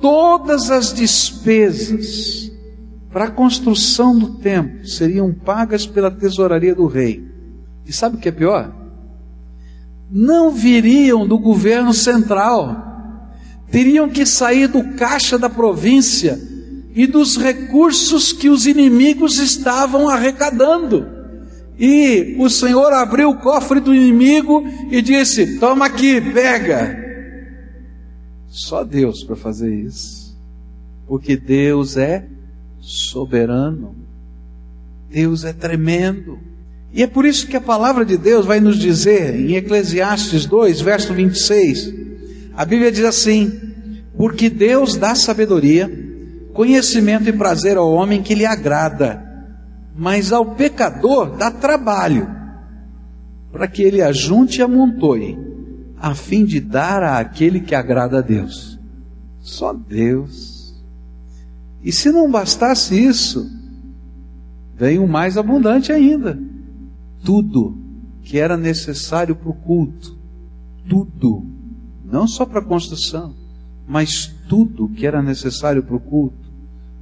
Todas 0.01 0.71
as 0.71 0.93
despesas 0.93 2.51
para 3.11 3.25
a 3.25 3.31
construção 3.31 4.17
do 4.17 4.35
templo 4.35 4.87
seriam 4.87 5.33
pagas 5.33 5.85
pela 5.85 6.09
tesouraria 6.09 6.73
do 6.73 6.87
rei. 6.87 7.27
E 7.85 7.91
sabe 7.91 8.15
o 8.15 8.19
que 8.19 8.29
é 8.29 8.31
pior? 8.31 8.73
Não 10.09 10.51
viriam 10.51 11.27
do 11.27 11.37
governo 11.37 11.93
central. 11.93 12.88
Teriam 13.71 14.09
que 14.09 14.25
sair 14.25 14.67
do 14.67 14.95
caixa 14.95 15.37
da 15.37 15.49
província 15.49 16.39
e 16.95 17.05
dos 17.05 17.37
recursos 17.37 18.33
que 18.33 18.49
os 18.49 18.65
inimigos 18.65 19.37
estavam 19.37 20.09
arrecadando. 20.09 21.07
E 21.79 22.35
o 22.37 22.49
Senhor 22.49 22.91
abriu 22.91 23.29
o 23.29 23.37
cofre 23.37 23.79
do 23.79 23.93
inimigo 23.93 24.63
e 24.91 25.01
disse: 25.01 25.59
Toma 25.59 25.85
aqui, 25.85 26.19
pega. 26.19 27.07
Só 28.49 28.83
Deus 28.83 29.23
para 29.23 29.35
fazer 29.35 29.73
isso. 29.73 30.37
Porque 31.07 31.37
Deus 31.37 31.95
é 31.95 32.25
soberano. 32.81 33.95
Deus 35.09 35.45
é 35.45 35.53
tremendo. 35.53 36.39
E 36.91 37.03
é 37.03 37.07
por 37.07 37.25
isso 37.25 37.47
que 37.47 37.55
a 37.55 37.61
palavra 37.61 38.03
de 38.03 38.17
Deus 38.17 38.45
vai 38.45 38.59
nos 38.59 38.77
dizer 38.77 39.35
em 39.39 39.55
Eclesiastes 39.55 40.45
2, 40.45 40.81
verso 40.81 41.13
26. 41.13 42.08
A 42.59 42.65
Bíblia 42.65 42.91
diz 42.91 43.05
assim: 43.05 44.03
Porque 44.17 44.49
Deus 44.49 44.97
dá 44.97 45.15
sabedoria, 45.15 45.89
conhecimento 46.51 47.29
e 47.29 47.31
prazer 47.31 47.77
ao 47.77 47.89
homem 47.93 48.21
que 48.21 48.35
lhe 48.35 48.45
agrada, 48.45 49.23
mas 49.95 50.33
ao 50.33 50.55
pecador 50.55 51.37
dá 51.37 51.49
trabalho, 51.49 52.27
para 53.53 53.65
que 53.65 53.81
ele 53.81 54.01
ajunte 54.01 54.59
e 54.59 54.61
amontoe, 54.61 55.39
a 55.97 56.13
fim 56.13 56.43
de 56.43 56.59
dar 56.59 57.01
àquele 57.01 57.61
que 57.61 57.73
agrada 57.73 58.17
a 58.17 58.21
Deus. 58.21 58.77
Só 59.39 59.71
Deus 59.71 60.59
e 61.81 61.91
se 61.91 62.11
não 62.11 62.29
bastasse 62.29 62.93
isso, 63.01 63.49
vem 64.75 64.99
o 64.99 65.07
mais 65.07 65.37
abundante 65.37 65.91
ainda. 65.91 66.37
Tudo 67.23 67.77
que 68.21 68.37
era 68.37 68.57
necessário 68.57 69.35
para 69.35 69.49
o 69.49 69.53
culto, 69.53 70.17
tudo, 70.87 71.45
não 72.11 72.27
só 72.27 72.45
para 72.45 72.59
a 72.59 72.65
construção, 72.65 73.35
mas 73.87 74.27
tudo 74.47 74.89
que 74.89 75.05
era 75.05 75.21
necessário 75.21 75.83
para 75.83 75.95
o 75.95 75.99
culto, 75.99 76.49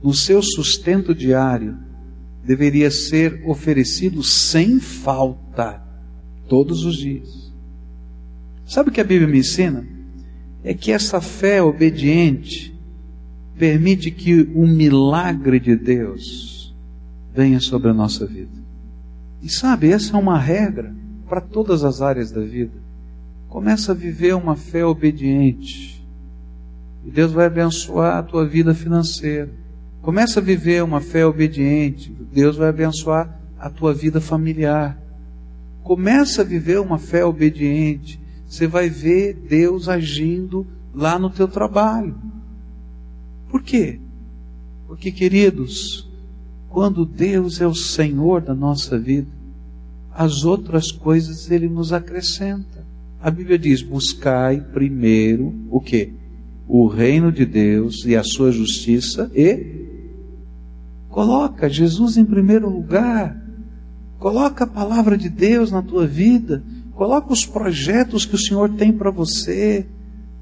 no 0.03 0.13
seu 0.13 0.41
sustento 0.41 1.13
diário, 1.13 1.77
deveria 2.43 2.89
ser 2.89 3.43
oferecido 3.45 4.23
sem 4.23 4.79
falta, 4.79 5.81
todos 6.47 6.85
os 6.85 6.95
dias. 6.95 7.51
Sabe 8.65 8.89
o 8.89 8.91
que 8.91 9.01
a 9.01 9.03
Bíblia 9.03 9.27
me 9.27 9.39
ensina? 9.39 9.85
É 10.63 10.73
que 10.73 10.91
essa 10.91 11.19
fé 11.19 11.61
obediente, 11.61 12.73
permite 13.57 14.11
que 14.11 14.41
o 14.53 14.67
milagre 14.67 15.59
de 15.59 15.75
Deus 15.75 16.75
venha 17.33 17.59
sobre 17.59 17.89
a 17.89 17.93
nossa 17.93 18.25
vida. 18.25 18.57
E 19.41 19.49
sabe, 19.49 19.91
essa 19.91 20.15
é 20.15 20.19
uma 20.19 20.39
regra 20.39 20.95
para 21.27 21.41
todas 21.41 21.83
as 21.83 22.01
áreas 22.01 22.31
da 22.31 22.41
vida. 22.41 22.86
Começa 23.47 23.91
a 23.91 23.95
viver 23.95 24.35
uma 24.35 24.55
fé 24.55 24.85
obediente. 24.85 26.05
E 27.05 27.09
Deus 27.09 27.31
vai 27.31 27.45
abençoar 27.45 28.17
a 28.17 28.23
tua 28.23 28.45
vida 28.45 28.73
financeira. 28.73 29.49
Começa 30.01 30.39
a 30.39 30.43
viver 30.43 30.83
uma 30.83 31.01
fé 31.01 31.25
obediente. 31.25 32.11
Deus 32.31 32.57
vai 32.57 32.69
abençoar 32.69 33.39
a 33.57 33.69
tua 33.69 33.93
vida 33.93 34.19
familiar. 34.21 34.97
Começa 35.83 36.41
a 36.41 36.45
viver 36.45 36.79
uma 36.79 36.97
fé 36.97 37.25
obediente. 37.25 38.19
Você 38.47 38.67
vai 38.67 38.89
ver 38.89 39.33
Deus 39.33 39.89
agindo 39.89 40.67
lá 40.93 41.17
no 41.17 41.29
teu 41.29 41.47
trabalho. 41.47 42.15
Por 43.49 43.61
quê? 43.63 43.99
Porque, 44.87 45.11
queridos, 45.11 46.09
quando 46.69 47.05
Deus 47.05 47.61
é 47.61 47.67
o 47.67 47.75
Senhor 47.75 48.41
da 48.41 48.53
nossa 48.53 48.97
vida, 48.97 49.29
as 50.13 50.43
outras 50.43 50.91
coisas 50.91 51.49
Ele 51.49 51.69
nos 51.69 51.93
acrescenta. 51.93 52.76
A 53.19 53.31
Bíblia 53.31 53.57
diz: 53.57 53.81
buscai 53.81 54.61
primeiro 54.61 55.53
o 55.69 55.81
que? 55.81 56.13
O 56.67 56.87
reino 56.87 57.31
de 57.31 57.45
Deus 57.45 58.05
e 58.05 58.15
a 58.15 58.23
sua 58.23 58.51
justiça 58.51 59.31
e 59.33 59.87
coloca 61.09 61.69
Jesus 61.69 62.17
em 62.17 62.25
primeiro 62.25 62.69
lugar. 62.69 63.41
Coloca 64.19 64.63
a 64.63 64.67
palavra 64.67 65.17
de 65.17 65.29
Deus 65.29 65.71
na 65.71 65.81
tua 65.81 66.05
vida. 66.05 66.63
Coloca 66.93 67.31
os 67.31 67.45
projetos 67.45 68.25
que 68.25 68.35
o 68.35 68.39
Senhor 68.39 68.69
tem 68.73 68.91
para 68.91 69.11
você. 69.11 69.85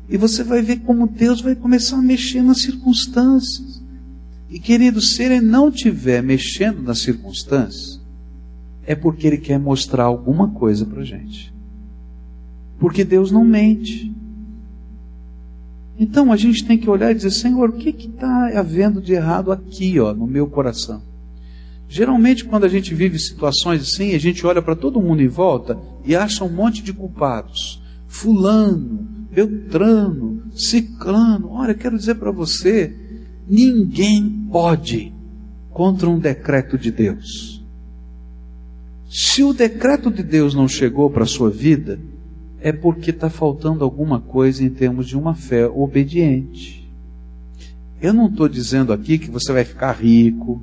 E 0.10 0.18
você 0.18 0.44
vai 0.44 0.62
ver 0.62 0.82
como 0.82 1.08
Deus 1.08 1.42
vai 1.42 1.56
começar 1.56 1.98
a 1.98 2.02
mexer 2.02 2.42
nas 2.42 2.62
circunstâncias. 2.62 3.84
E 4.50 4.60
querido, 4.60 5.02
se 5.02 5.24
Ele 5.24 5.42
não 5.42 5.70
estiver 5.70 6.22
mexendo 6.22 6.82
nas 6.82 7.00
circunstâncias, 7.00 8.02
é 8.86 8.96
porque 8.96 9.28
Ele 9.28 9.38
quer 9.38 9.60
mostrar 9.60 10.04
alguma 10.04 10.50
coisa 10.50 10.86
para 10.86 11.04
gente. 11.04 11.55
Porque 12.80 13.04
Deus 13.04 13.32
não 13.32 13.46
mente. 13.46 14.14
Então 15.98 16.32
a 16.32 16.36
gente 16.36 16.66
tem 16.66 16.78
que 16.78 16.90
olhar 16.90 17.12
e 17.12 17.16
dizer, 17.16 17.32
Senhor, 17.32 17.70
o 17.70 17.74
que 17.74 17.90
está 17.90 18.60
havendo 18.60 19.02
de 19.02 19.14
errado 19.14 19.52
aqui, 19.52 20.00
ó, 20.00 20.14
no 20.14 20.28
meu 20.28 20.48
coração? 20.48 21.02
Geralmente, 21.88 22.44
quando 22.44 22.66
a 22.66 22.70
gente 22.70 22.94
vive 22.94 23.18
situações 23.20 23.82
assim, 23.82 24.14
a 24.14 24.20
gente 24.20 24.46
olha 24.46 24.62
para 24.62 24.76
todo 24.76 25.02
mundo 25.02 25.22
em 25.22 25.28
volta 25.28 25.78
e 26.04 26.16
acha 26.16 26.44
um 26.44 26.50
monte 26.50 26.82
de 26.82 26.92
culpados. 26.92 27.82
Fulano, 28.08 29.08
Beltrano, 29.32 30.44
Ciclano. 30.54 31.52
Olha, 31.52 31.72
eu 31.72 31.78
quero 31.78 31.98
dizer 31.98 32.16
para 32.16 32.32
você: 32.32 32.94
ninguém 33.48 34.48
pode 34.52 35.14
contra 35.70 36.10
um 36.10 36.18
decreto 36.18 36.78
de 36.78 36.92
Deus. 36.92 37.64
Se 39.10 39.44
o 39.44 39.54
decreto 39.54 40.10
de 40.10 40.24
Deus 40.24 40.56
não 40.56 40.68
chegou 40.68 41.10
para 41.10 41.24
a 41.24 41.28
sua 41.28 41.50
vida, 41.50 42.00
é 42.60 42.72
porque 42.72 43.12
está 43.12 43.30
faltando 43.30 43.84
alguma 43.84 44.20
coisa 44.20 44.64
em 44.64 44.70
termos 44.70 45.08
de 45.08 45.18
uma 45.18 45.36
fé 45.36 45.68
obediente. 45.68 46.90
Eu 48.02 48.14
não 48.14 48.28
estou 48.28 48.48
dizendo 48.48 48.92
aqui 48.92 49.18
que 49.18 49.30
você 49.30 49.52
vai 49.52 49.64
ficar 49.64 49.92
rico. 49.94 50.62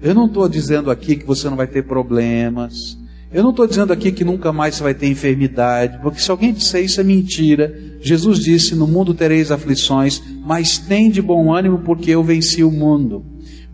Eu 0.00 0.14
não 0.14 0.26
estou 0.26 0.48
dizendo 0.48 0.90
aqui 0.90 1.16
que 1.16 1.26
você 1.26 1.48
não 1.48 1.56
vai 1.56 1.66
ter 1.66 1.82
problemas. 1.82 2.98
Eu 3.34 3.42
não 3.42 3.50
estou 3.50 3.66
dizendo 3.66 3.92
aqui 3.92 4.12
que 4.12 4.24
nunca 4.24 4.52
mais 4.52 4.76
você 4.76 4.82
vai 4.84 4.94
ter 4.94 5.08
enfermidade, 5.08 5.98
porque 6.00 6.20
se 6.20 6.30
alguém 6.30 6.52
disser 6.52 6.84
isso 6.84 7.00
é 7.00 7.04
mentira. 7.04 7.74
Jesus 8.00 8.38
disse: 8.38 8.76
No 8.76 8.86
mundo 8.86 9.12
tereis 9.12 9.50
aflições, 9.50 10.22
mas 10.46 10.78
tem 10.78 11.10
de 11.10 11.20
bom 11.20 11.52
ânimo, 11.52 11.80
porque 11.80 12.12
eu 12.12 12.22
venci 12.22 12.62
o 12.62 12.70
mundo. 12.70 13.24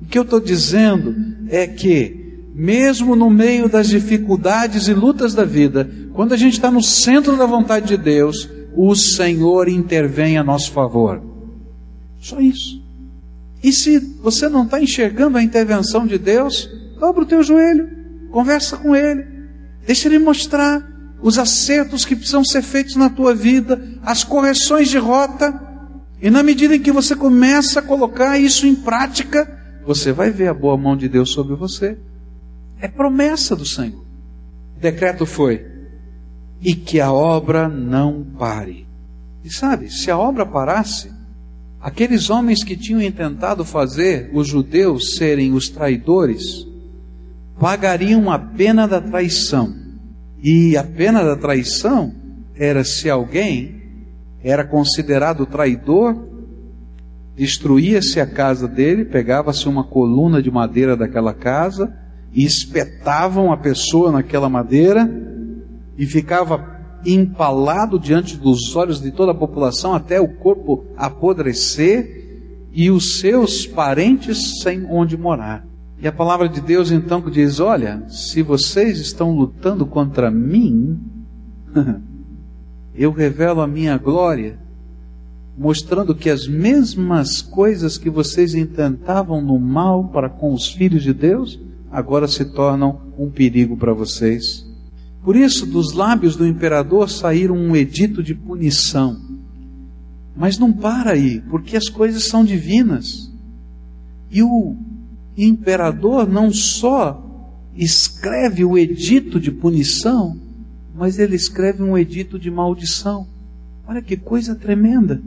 O 0.00 0.06
que 0.06 0.18
eu 0.18 0.22
estou 0.22 0.40
dizendo 0.40 1.14
é 1.48 1.66
que, 1.66 2.19
mesmo 2.54 3.14
no 3.14 3.30
meio 3.30 3.68
das 3.68 3.88
dificuldades 3.88 4.88
e 4.88 4.94
lutas 4.94 5.34
da 5.34 5.44
vida, 5.44 5.88
quando 6.12 6.32
a 6.32 6.36
gente 6.36 6.54
está 6.54 6.70
no 6.70 6.82
centro 6.82 7.36
da 7.36 7.46
vontade 7.46 7.88
de 7.88 7.96
Deus, 7.96 8.48
o 8.74 8.94
Senhor 8.94 9.68
intervém 9.68 10.36
a 10.36 10.44
nosso 10.44 10.72
favor. 10.72 11.22
Só 12.20 12.40
isso. 12.40 12.80
E 13.62 13.72
se 13.72 13.98
você 14.22 14.48
não 14.48 14.64
está 14.64 14.80
enxergando 14.80 15.38
a 15.38 15.42
intervenção 15.42 16.06
de 16.06 16.18
Deus, 16.18 16.68
dobra 16.98 17.22
o 17.22 17.26
teu 17.26 17.42
joelho, 17.42 17.88
conversa 18.30 18.76
com 18.76 18.96
Ele. 18.96 19.24
Deixa 19.86 20.08
Ele 20.08 20.18
mostrar 20.18 20.86
os 21.22 21.38
acertos 21.38 22.04
que 22.04 22.16
precisam 22.16 22.44
ser 22.44 22.62
feitos 22.62 22.96
na 22.96 23.10
tua 23.10 23.34
vida, 23.34 23.80
as 24.02 24.24
correções 24.24 24.88
de 24.88 24.98
rota. 24.98 25.68
E 26.20 26.30
na 26.30 26.42
medida 26.42 26.76
em 26.76 26.80
que 26.80 26.92
você 26.92 27.14
começa 27.14 27.80
a 27.80 27.82
colocar 27.82 28.38
isso 28.38 28.66
em 28.66 28.74
prática, 28.74 29.58
você 29.86 30.12
vai 30.12 30.30
ver 30.30 30.48
a 30.48 30.54
boa 30.54 30.76
mão 30.76 30.96
de 30.96 31.08
Deus 31.08 31.30
sobre 31.30 31.54
você. 31.54 31.98
É 32.80 32.88
promessa 32.88 33.54
do 33.54 33.66
Senhor. 33.66 34.04
O 34.76 34.80
decreto 34.80 35.26
foi: 35.26 35.64
e 36.60 36.74
que 36.74 37.00
a 37.00 37.12
obra 37.12 37.68
não 37.68 38.24
pare. 38.38 38.86
E 39.42 39.50
sabe, 39.50 39.90
se 39.90 40.10
a 40.10 40.18
obra 40.18 40.44
parasse, 40.44 41.10
aqueles 41.80 42.28
homens 42.28 42.62
que 42.62 42.76
tinham 42.76 43.00
intentado 43.00 43.64
fazer 43.64 44.30
os 44.34 44.46
judeus 44.46 45.16
serem 45.16 45.52
os 45.52 45.68
traidores, 45.68 46.66
pagariam 47.58 48.30
a 48.30 48.38
pena 48.38 48.86
da 48.86 49.00
traição. 49.00 49.74
E 50.42 50.76
a 50.76 50.84
pena 50.84 51.22
da 51.22 51.36
traição 51.36 52.14
era 52.54 52.84
se 52.84 53.08
alguém 53.08 53.80
era 54.42 54.64
considerado 54.64 55.46
traidor, 55.46 56.16
destruía-se 57.36 58.20
a 58.20 58.26
casa 58.26 58.66
dele, 58.66 59.04
pegava-se 59.04 59.68
uma 59.68 59.84
coluna 59.84 60.42
de 60.42 60.50
madeira 60.50 60.96
daquela 60.96 61.32
casa 61.32 61.94
e 62.32 62.44
espetavam 62.44 63.52
a 63.52 63.56
pessoa 63.56 64.12
naquela 64.12 64.48
madeira 64.48 65.10
e 65.98 66.06
ficava 66.06 66.78
empalado 67.04 67.98
diante 67.98 68.36
dos 68.36 68.74
olhos 68.76 69.00
de 69.00 69.10
toda 69.10 69.32
a 69.32 69.34
população 69.34 69.94
até 69.94 70.20
o 70.20 70.28
corpo 70.28 70.84
apodrecer 70.96 72.68
e 72.72 72.90
os 72.90 73.18
seus 73.18 73.66
parentes 73.66 74.60
sem 74.62 74.84
onde 74.86 75.16
morar. 75.16 75.66
E 76.00 76.08
a 76.08 76.12
palavra 76.12 76.48
de 76.48 76.60
Deus 76.60 76.90
então 76.90 77.20
diz: 77.28 77.60
Olha, 77.60 78.02
se 78.08 78.42
vocês 78.42 78.98
estão 78.98 79.36
lutando 79.36 79.84
contra 79.84 80.30
mim, 80.30 80.98
eu 82.94 83.12
revelo 83.12 83.60
a 83.60 83.66
minha 83.66 83.98
glória, 83.98 84.58
mostrando 85.58 86.14
que 86.14 86.30
as 86.30 86.46
mesmas 86.46 87.42
coisas 87.42 87.98
que 87.98 88.08
vocês 88.08 88.54
intentavam 88.54 89.42
no 89.42 89.58
mal 89.58 90.04
para 90.04 90.30
com 90.30 90.54
os 90.54 90.68
filhos 90.68 91.02
de 91.02 91.12
Deus, 91.12 91.60
agora 91.90 92.28
se 92.28 92.44
tornam 92.44 93.00
um 93.18 93.28
perigo 93.28 93.76
para 93.76 93.92
vocês. 93.92 94.66
Por 95.22 95.36
isso, 95.36 95.66
dos 95.66 95.92
lábios 95.92 96.36
do 96.36 96.46
imperador 96.46 97.10
saíram 97.10 97.56
um 97.56 97.76
edito 97.76 98.22
de 98.22 98.34
punição. 98.34 99.20
Mas 100.34 100.58
não 100.58 100.72
para 100.72 101.12
aí, 101.12 101.40
porque 101.50 101.76
as 101.76 101.88
coisas 101.88 102.24
são 102.24 102.44
divinas. 102.44 103.30
E 104.30 104.42
o 104.42 104.76
imperador 105.36 106.28
não 106.28 106.52
só 106.52 107.26
escreve 107.76 108.64
o 108.64 108.78
edito 108.78 109.38
de 109.38 109.50
punição, 109.50 110.38
mas 110.94 111.18
ele 111.18 111.36
escreve 111.36 111.82
um 111.82 111.96
edito 111.98 112.38
de 112.38 112.50
maldição. 112.50 113.26
Olha 113.86 114.00
que 114.00 114.16
coisa 114.16 114.54
tremenda. 114.54 115.20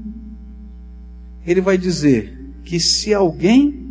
Ele 1.46 1.62
vai 1.62 1.78
dizer 1.78 2.40
que 2.64 2.80
se 2.80 3.14
alguém 3.14 3.83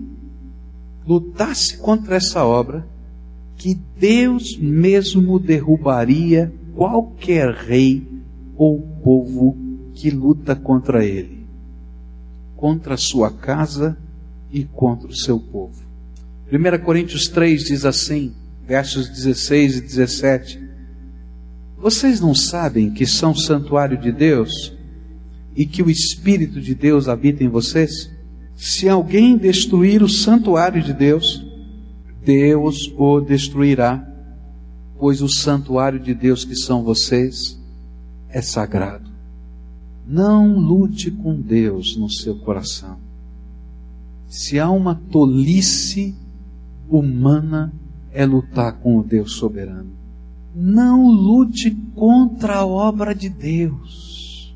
lutasse 1.07 1.77
contra 1.77 2.17
essa 2.17 2.45
obra, 2.45 2.87
que 3.57 3.75
Deus 3.99 4.57
mesmo 4.59 5.39
derrubaria 5.39 6.53
qualquer 6.75 7.53
rei 7.53 8.07
ou 8.57 8.81
povo 9.03 9.57
que 9.95 10.11
luta 10.11 10.57
contra 10.57 11.05
ele, 11.05 11.47
contra 12.57 12.95
a 12.95 12.99
sua 12.99 13.31
casa 13.31 13.97
e 14.51 14.65
contra 14.65 15.09
o 15.09 15.15
seu 15.15 15.39
povo. 15.39 15.81
1 16.51 16.85
Coríntios 16.85 17.29
3 17.29 17.65
diz 17.65 17.85
assim, 17.85 18.35
versos 18.67 19.09
16 19.09 19.77
e 19.77 19.81
17: 19.81 20.61
Vocês 21.77 22.21
não 22.21 22.35
sabem 22.35 22.91
que 22.91 23.07
são 23.07 23.35
santuário 23.35 23.99
de 23.99 24.13
Deus 24.13 24.73
e 25.55 25.67
que 25.67 25.83
o 25.83 25.91
Espírito 25.91 26.61
de 26.61 26.75
Deus 26.75 27.09
habita 27.09 27.43
em 27.45 27.49
vocês? 27.49 28.11
Se 28.63 28.89
alguém 28.89 29.37
destruir 29.37 30.05
o 30.05 30.09
santuário 30.09 30.81
de 30.81 30.93
Deus, 30.93 31.45
Deus 32.25 32.95
o 32.97 33.21
destruirá, 33.21 34.09
pois 35.01 35.21
o 35.21 35.29
santuário 35.29 35.99
de 35.99 36.15
Deus 36.15 36.45
que 36.45 36.55
são 36.55 36.85
vocês 36.85 37.61
é 38.29 38.41
sagrado. 38.41 39.11
Não 40.07 40.57
lute 40.57 41.11
com 41.11 41.35
Deus 41.41 41.97
no 41.97 42.09
seu 42.09 42.37
coração. 42.37 42.99
Se 44.29 44.61
há 44.61 44.71
uma 44.71 44.95
tolice 44.95 46.15
humana, 46.89 47.73
é 48.13 48.25
lutar 48.25 48.75
com 48.75 48.97
o 48.97 49.03
Deus 49.03 49.33
soberano. 49.33 49.91
Não 50.55 51.09
lute 51.09 51.73
contra 51.97 52.59
a 52.59 52.67
obra 52.67 53.13
de 53.13 53.29
Deus. 53.29 54.55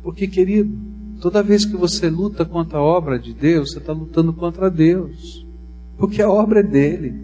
Porque, 0.00 0.28
querido, 0.28 0.95
toda 1.26 1.42
vez 1.42 1.64
que 1.64 1.76
você 1.76 2.08
luta 2.08 2.44
contra 2.44 2.78
a 2.78 2.82
obra 2.82 3.18
de 3.18 3.34
Deus, 3.34 3.72
você 3.72 3.78
está 3.78 3.92
lutando 3.92 4.32
contra 4.32 4.70
Deus 4.70 5.44
porque 5.98 6.22
a 6.22 6.30
obra 6.30 6.60
é 6.60 6.62
dele. 6.62 7.20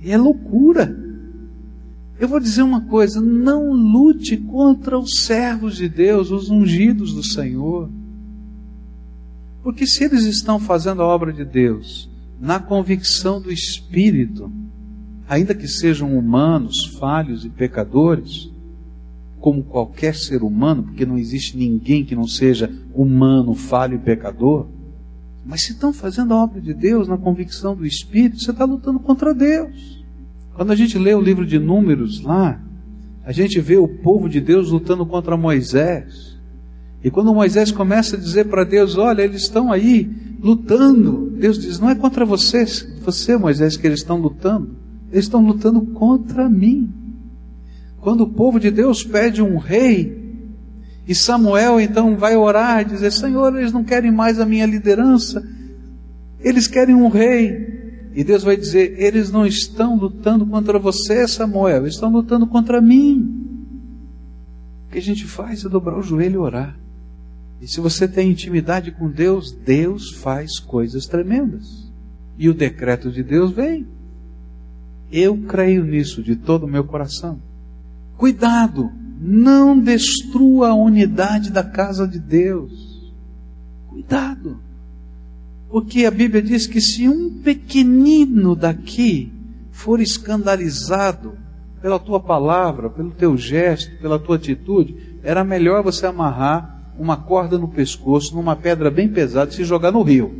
E 0.00 0.10
é 0.10 0.18
loucura. 0.18 0.98
Eu 2.18 2.26
vou 2.26 2.40
dizer 2.40 2.64
uma 2.64 2.80
coisa: 2.80 3.20
não 3.20 3.72
lute 3.72 4.36
contra 4.38 4.98
os 4.98 5.20
servos 5.20 5.76
de 5.76 5.88
Deus, 5.88 6.32
os 6.32 6.50
ungidos 6.50 7.14
do 7.14 7.22
Senhor. 7.22 7.88
Porque 9.62 9.86
se 9.86 10.02
eles 10.02 10.24
estão 10.24 10.58
fazendo 10.58 11.00
a 11.00 11.06
obra 11.06 11.32
de 11.32 11.44
Deus 11.44 12.10
na 12.40 12.58
convicção 12.58 13.40
do 13.40 13.52
Espírito, 13.52 14.50
ainda 15.28 15.54
que 15.54 15.68
sejam 15.68 16.18
humanos, 16.18 16.86
falhos 16.98 17.44
e 17.44 17.48
pecadores, 17.48 18.49
como 19.40 19.64
qualquer 19.64 20.14
ser 20.14 20.42
humano, 20.42 20.82
porque 20.84 21.06
não 21.06 21.18
existe 21.18 21.56
ninguém 21.56 22.04
que 22.04 22.14
não 22.14 22.26
seja 22.26 22.70
humano, 22.94 23.54
falho 23.54 23.96
e 23.96 23.98
pecador, 23.98 24.68
mas 25.44 25.62
se 25.62 25.72
estão 25.72 25.92
fazendo 25.92 26.34
a 26.34 26.44
obra 26.44 26.60
de 26.60 26.74
Deus 26.74 27.08
na 27.08 27.16
convicção 27.16 27.74
do 27.74 27.86
Espírito, 27.86 28.40
você 28.40 28.50
está 28.50 28.64
lutando 28.64 29.00
contra 29.00 29.34
Deus. 29.34 30.04
Quando 30.54 30.70
a 30.70 30.76
gente 30.76 30.98
lê 30.98 31.14
o 31.14 31.20
livro 31.20 31.46
de 31.46 31.58
Números 31.58 32.20
lá, 32.20 32.60
a 33.24 33.32
gente 33.32 33.58
vê 33.60 33.76
o 33.76 33.88
povo 33.88 34.28
de 34.28 34.40
Deus 34.40 34.70
lutando 34.70 35.06
contra 35.06 35.36
Moisés. 35.36 36.38
E 37.02 37.10
quando 37.10 37.34
Moisés 37.34 37.72
começa 37.72 38.16
a 38.16 38.18
dizer 38.18 38.46
para 38.46 38.64
Deus: 38.64 38.98
Olha, 38.98 39.22
eles 39.22 39.42
estão 39.42 39.72
aí 39.72 40.10
lutando, 40.42 41.30
Deus 41.30 41.58
diz: 41.58 41.80
Não 41.80 41.88
é 41.88 41.94
contra 41.94 42.26
vocês, 42.26 42.86
você, 43.02 43.36
Moisés, 43.36 43.76
que 43.76 43.86
eles 43.86 44.00
estão 44.00 44.20
lutando, 44.20 44.76
eles 45.10 45.24
estão 45.24 45.44
lutando 45.44 45.80
contra 45.80 46.48
mim. 46.48 46.92
Quando 48.00 48.22
o 48.22 48.30
povo 48.30 48.58
de 48.58 48.70
Deus 48.70 49.04
pede 49.04 49.42
um 49.42 49.58
rei, 49.58 50.20
e 51.06 51.14
Samuel 51.14 51.80
então 51.80 52.16
vai 52.16 52.36
orar 52.36 52.84
dizer: 52.84 53.10
Senhor, 53.12 53.56
eles 53.56 53.72
não 53.72 53.84
querem 53.84 54.10
mais 54.10 54.38
a 54.38 54.46
minha 54.46 54.66
liderança, 54.66 55.46
eles 56.40 56.66
querem 56.66 56.94
um 56.94 57.08
rei. 57.08 57.80
E 58.14 58.24
Deus 58.24 58.42
vai 58.42 58.56
dizer: 58.56 58.94
Eles 58.98 59.30
não 59.30 59.46
estão 59.46 59.96
lutando 59.96 60.46
contra 60.46 60.78
você, 60.78 61.26
Samuel, 61.28 61.86
estão 61.86 62.10
lutando 62.10 62.46
contra 62.46 62.80
mim. 62.80 63.46
O 64.86 64.92
que 64.92 64.98
a 64.98 65.02
gente 65.02 65.24
faz 65.24 65.64
é 65.64 65.68
dobrar 65.68 65.98
o 65.98 66.02
joelho 66.02 66.34
e 66.34 66.38
orar. 66.38 66.78
E 67.60 67.68
se 67.68 67.80
você 67.80 68.08
tem 68.08 68.30
intimidade 68.30 68.90
com 68.90 69.10
Deus, 69.10 69.52
Deus 69.52 70.12
faz 70.12 70.58
coisas 70.58 71.06
tremendas. 71.06 71.90
E 72.38 72.48
o 72.48 72.54
decreto 72.54 73.10
de 73.10 73.22
Deus 73.22 73.52
vem. 73.52 73.86
Eu 75.12 75.36
creio 75.36 75.84
nisso 75.84 76.22
de 76.22 76.36
todo 76.36 76.64
o 76.64 76.68
meu 76.68 76.84
coração. 76.84 77.38
Cuidado 78.20 78.92
não 79.18 79.80
destrua 79.80 80.68
a 80.68 80.74
unidade 80.74 81.50
da 81.50 81.64
casa 81.64 82.06
de 82.06 82.18
Deus. 82.18 83.10
Cuidado. 83.88 84.58
Porque 85.70 86.04
a 86.04 86.10
Bíblia 86.10 86.42
diz 86.42 86.66
que 86.66 86.82
se 86.82 87.08
um 87.08 87.40
pequenino 87.42 88.54
daqui 88.54 89.32
for 89.70 90.02
escandalizado 90.02 91.32
pela 91.80 91.98
tua 91.98 92.20
palavra, 92.20 92.90
pelo 92.90 93.10
teu 93.10 93.38
gesto, 93.38 93.98
pela 94.02 94.18
tua 94.18 94.36
atitude, 94.36 95.18
era 95.22 95.42
melhor 95.42 95.82
você 95.82 96.04
amarrar 96.04 96.92
uma 96.98 97.16
corda 97.16 97.56
no 97.56 97.68
pescoço, 97.68 98.36
numa 98.36 98.54
pedra 98.54 98.90
bem 98.90 99.08
pesada 99.08 99.50
e 99.50 99.54
se 99.54 99.64
jogar 99.64 99.92
no 99.92 100.02
rio. 100.02 100.30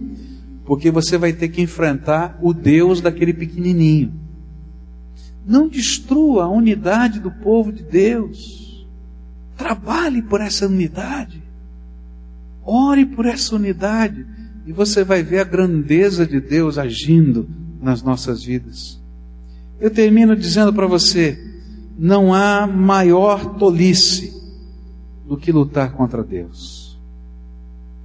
Porque 0.66 0.90
você 0.90 1.16
vai 1.16 1.32
ter 1.32 1.48
que 1.48 1.62
enfrentar 1.62 2.38
o 2.42 2.52
Deus 2.52 3.00
daquele 3.00 3.32
pequenininho. 3.32 4.12
Não 5.46 5.68
destrua 5.68 6.44
a 6.44 6.48
unidade 6.48 7.20
do 7.20 7.30
povo 7.30 7.72
de 7.72 7.82
Deus. 7.82 8.86
Trabalhe 9.56 10.22
por 10.22 10.40
essa 10.40 10.66
unidade. 10.66 11.42
Ore 12.62 13.06
por 13.06 13.26
essa 13.26 13.56
unidade. 13.56 14.26
E 14.66 14.72
você 14.72 15.02
vai 15.02 15.22
ver 15.22 15.40
a 15.40 15.44
grandeza 15.44 16.26
de 16.26 16.40
Deus 16.40 16.78
agindo 16.78 17.48
nas 17.80 18.02
nossas 18.02 18.44
vidas. 18.44 19.00
Eu 19.80 19.90
termino 19.90 20.36
dizendo 20.36 20.72
para 20.72 20.86
você: 20.86 21.38
não 21.98 22.32
há 22.32 22.66
maior 22.66 23.58
tolice 23.58 24.38
do 25.26 25.36
que 25.36 25.50
lutar 25.50 25.92
contra 25.92 26.22
Deus. 26.22 26.98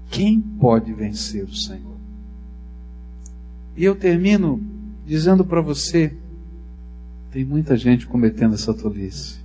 Quem 0.10 0.40
pode 0.40 0.94
vencer 0.94 1.44
o 1.44 1.56
Senhor? 1.56 1.96
E 3.76 3.84
eu 3.84 3.96
termino 3.96 4.62
dizendo 5.06 5.44
para 5.44 5.62
você: 5.62 6.16
tem 7.36 7.44
muita 7.44 7.76
gente 7.76 8.08
cometendo 8.08 8.56
essa 8.56 8.74
tolice. 8.74 9.40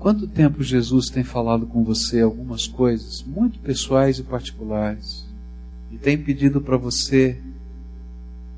Quanto 0.00 0.26
tempo 0.26 0.64
Jesus 0.64 1.08
tem 1.08 1.22
falado 1.22 1.64
com 1.64 1.84
você 1.84 2.20
algumas 2.20 2.66
coisas 2.66 3.22
muito 3.22 3.60
pessoais 3.60 4.18
e 4.18 4.24
particulares 4.24 5.24
e 5.92 5.96
tem 5.96 6.18
pedido 6.18 6.60
para 6.60 6.76
você 6.76 7.40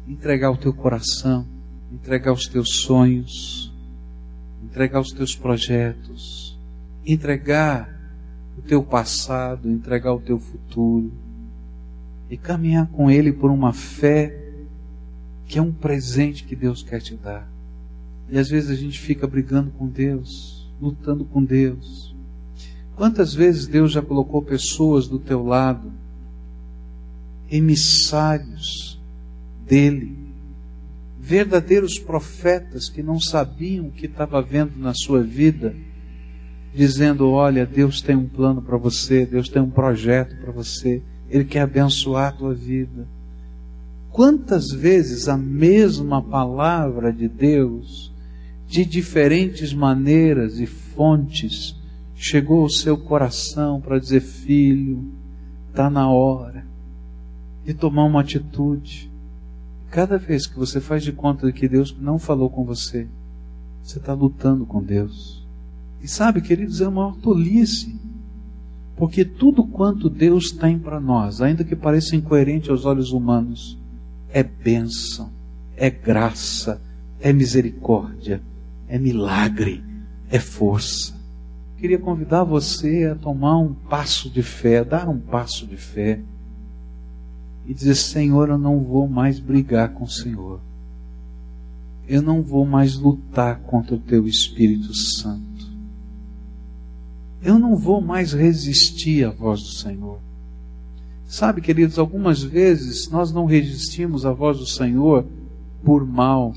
entregar 0.08 0.50
o 0.50 0.56
teu 0.56 0.72
coração, 0.72 1.46
entregar 1.92 2.32
os 2.32 2.46
teus 2.46 2.76
sonhos, 2.76 3.70
entregar 4.64 5.00
os 5.00 5.12
teus 5.12 5.36
projetos, 5.36 6.58
entregar 7.04 7.94
o 8.56 8.62
teu 8.62 8.82
passado, 8.82 9.70
entregar 9.70 10.14
o 10.14 10.20
teu 10.20 10.38
futuro 10.40 11.12
e 12.30 12.38
caminhar 12.38 12.86
com 12.86 13.10
Ele 13.10 13.34
por 13.34 13.50
uma 13.50 13.74
fé 13.74 14.34
que 15.46 15.58
é 15.58 15.62
um 15.62 15.70
presente 15.70 16.44
que 16.44 16.56
Deus 16.56 16.82
quer 16.82 17.02
te 17.02 17.14
dar. 17.16 17.52
E 18.28 18.38
às 18.38 18.48
vezes 18.48 18.70
a 18.70 18.74
gente 18.74 18.98
fica 18.98 19.26
brigando 19.26 19.70
com 19.72 19.86
Deus 19.86 20.54
lutando 20.80 21.24
com 21.24 21.42
Deus. 21.42 22.14
Quantas 22.96 23.34
vezes 23.34 23.66
Deus 23.66 23.92
já 23.92 24.02
colocou 24.02 24.42
pessoas 24.42 25.08
do 25.08 25.18
teu 25.18 25.44
lado, 25.44 25.90
emissários 27.50 29.00
dele, 29.66 30.16
verdadeiros 31.18 31.98
profetas 31.98 32.88
que 32.88 33.02
não 33.02 33.18
sabiam 33.18 33.86
o 33.86 33.90
que 33.90 34.06
estava 34.06 34.40
vendo 34.42 34.78
na 34.78 34.94
sua 34.94 35.22
vida, 35.22 35.74
dizendo: 36.74 37.30
Olha, 37.30 37.66
Deus 37.66 38.00
tem 38.00 38.14
um 38.14 38.28
plano 38.28 38.62
para 38.62 38.76
você, 38.76 39.26
Deus 39.26 39.48
tem 39.48 39.62
um 39.62 39.70
projeto 39.70 40.36
para 40.36 40.52
você, 40.52 41.02
Ele 41.28 41.44
quer 41.44 41.62
abençoar 41.62 42.28
a 42.28 42.36
tua 42.36 42.54
vida. 42.54 43.08
Quantas 44.10 44.70
vezes 44.70 45.28
a 45.28 45.36
mesma 45.36 46.22
palavra 46.22 47.12
de 47.12 47.26
Deus 47.26 48.13
de 48.66 48.84
diferentes 48.84 49.72
maneiras 49.72 50.58
e 50.58 50.66
fontes 50.66 51.76
chegou 52.14 52.62
ao 52.62 52.70
seu 52.70 52.96
coração 52.96 53.80
para 53.80 53.98
dizer: 53.98 54.20
Filho, 54.20 55.04
está 55.70 55.90
na 55.90 56.08
hora 56.08 56.64
de 57.64 57.74
tomar 57.74 58.04
uma 58.04 58.20
atitude. 58.20 59.10
Cada 59.90 60.18
vez 60.18 60.46
que 60.46 60.56
você 60.56 60.80
faz 60.80 61.02
de 61.02 61.12
conta 61.12 61.46
de 61.46 61.52
que 61.52 61.68
Deus 61.68 61.96
não 61.98 62.18
falou 62.18 62.50
com 62.50 62.64
você, 62.64 63.06
você 63.82 63.98
está 63.98 64.12
lutando 64.12 64.66
com 64.66 64.82
Deus. 64.82 65.44
E 66.02 66.08
sabe, 66.08 66.40
queridos, 66.40 66.80
é 66.80 66.88
uma 66.88 67.14
tolice. 67.22 67.94
Porque 68.96 69.24
tudo 69.24 69.64
quanto 69.64 70.08
Deus 70.08 70.52
tem 70.52 70.78
para 70.78 71.00
nós, 71.00 71.40
ainda 71.40 71.64
que 71.64 71.74
pareça 71.74 72.14
incoerente 72.14 72.70
aos 72.70 72.84
olhos 72.84 73.10
humanos, 73.10 73.78
é 74.30 74.42
bênção, 74.42 75.30
é 75.76 75.90
graça, 75.90 76.80
é 77.20 77.32
misericórdia, 77.32 78.40
é 78.94 78.98
milagre, 78.98 79.82
é 80.30 80.38
força. 80.38 81.14
Queria 81.76 81.98
convidar 81.98 82.44
você 82.44 83.06
a 83.06 83.16
tomar 83.16 83.58
um 83.58 83.74
passo 83.74 84.30
de 84.30 84.40
fé, 84.40 84.84
dar 84.84 85.08
um 85.08 85.18
passo 85.18 85.66
de 85.66 85.76
fé 85.76 86.20
e 87.66 87.74
dizer: 87.74 87.96
Senhor, 87.96 88.50
eu 88.50 88.56
não 88.56 88.78
vou 88.84 89.08
mais 89.08 89.40
brigar 89.40 89.88
com 89.88 90.04
o 90.04 90.08
Senhor. 90.08 90.60
Eu 92.06 92.22
não 92.22 92.40
vou 92.40 92.64
mais 92.64 92.94
lutar 92.94 93.58
contra 93.62 93.96
o 93.96 93.98
teu 93.98 94.28
Espírito 94.28 94.94
Santo. 94.94 95.42
Eu 97.42 97.58
não 97.58 97.74
vou 97.74 98.00
mais 98.00 98.32
resistir 98.32 99.24
à 99.24 99.30
voz 99.30 99.60
do 99.60 99.70
Senhor. 99.70 100.20
Sabe, 101.26 101.60
queridos, 101.60 101.98
algumas 101.98 102.44
vezes 102.44 103.10
nós 103.10 103.32
não 103.32 103.44
resistimos 103.44 104.24
à 104.24 104.30
voz 104.30 104.58
do 104.58 104.66
Senhor 104.66 105.26
por 105.82 106.06
mal, 106.06 106.54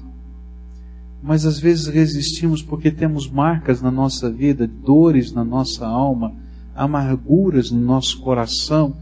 mas 1.27 1.45
às 1.45 1.59
vezes 1.59 1.87
resistimos 1.87 2.61
porque 2.61 2.89
temos 2.89 3.29
marcas 3.29 3.81
na 3.81 3.91
nossa 3.91 4.31
vida, 4.31 4.65
dores 4.65 5.33
na 5.33 5.43
nossa 5.43 5.85
alma, 5.85 6.33
amarguras 6.73 7.69
no 7.69 7.81
nosso 7.81 8.21
coração 8.21 8.95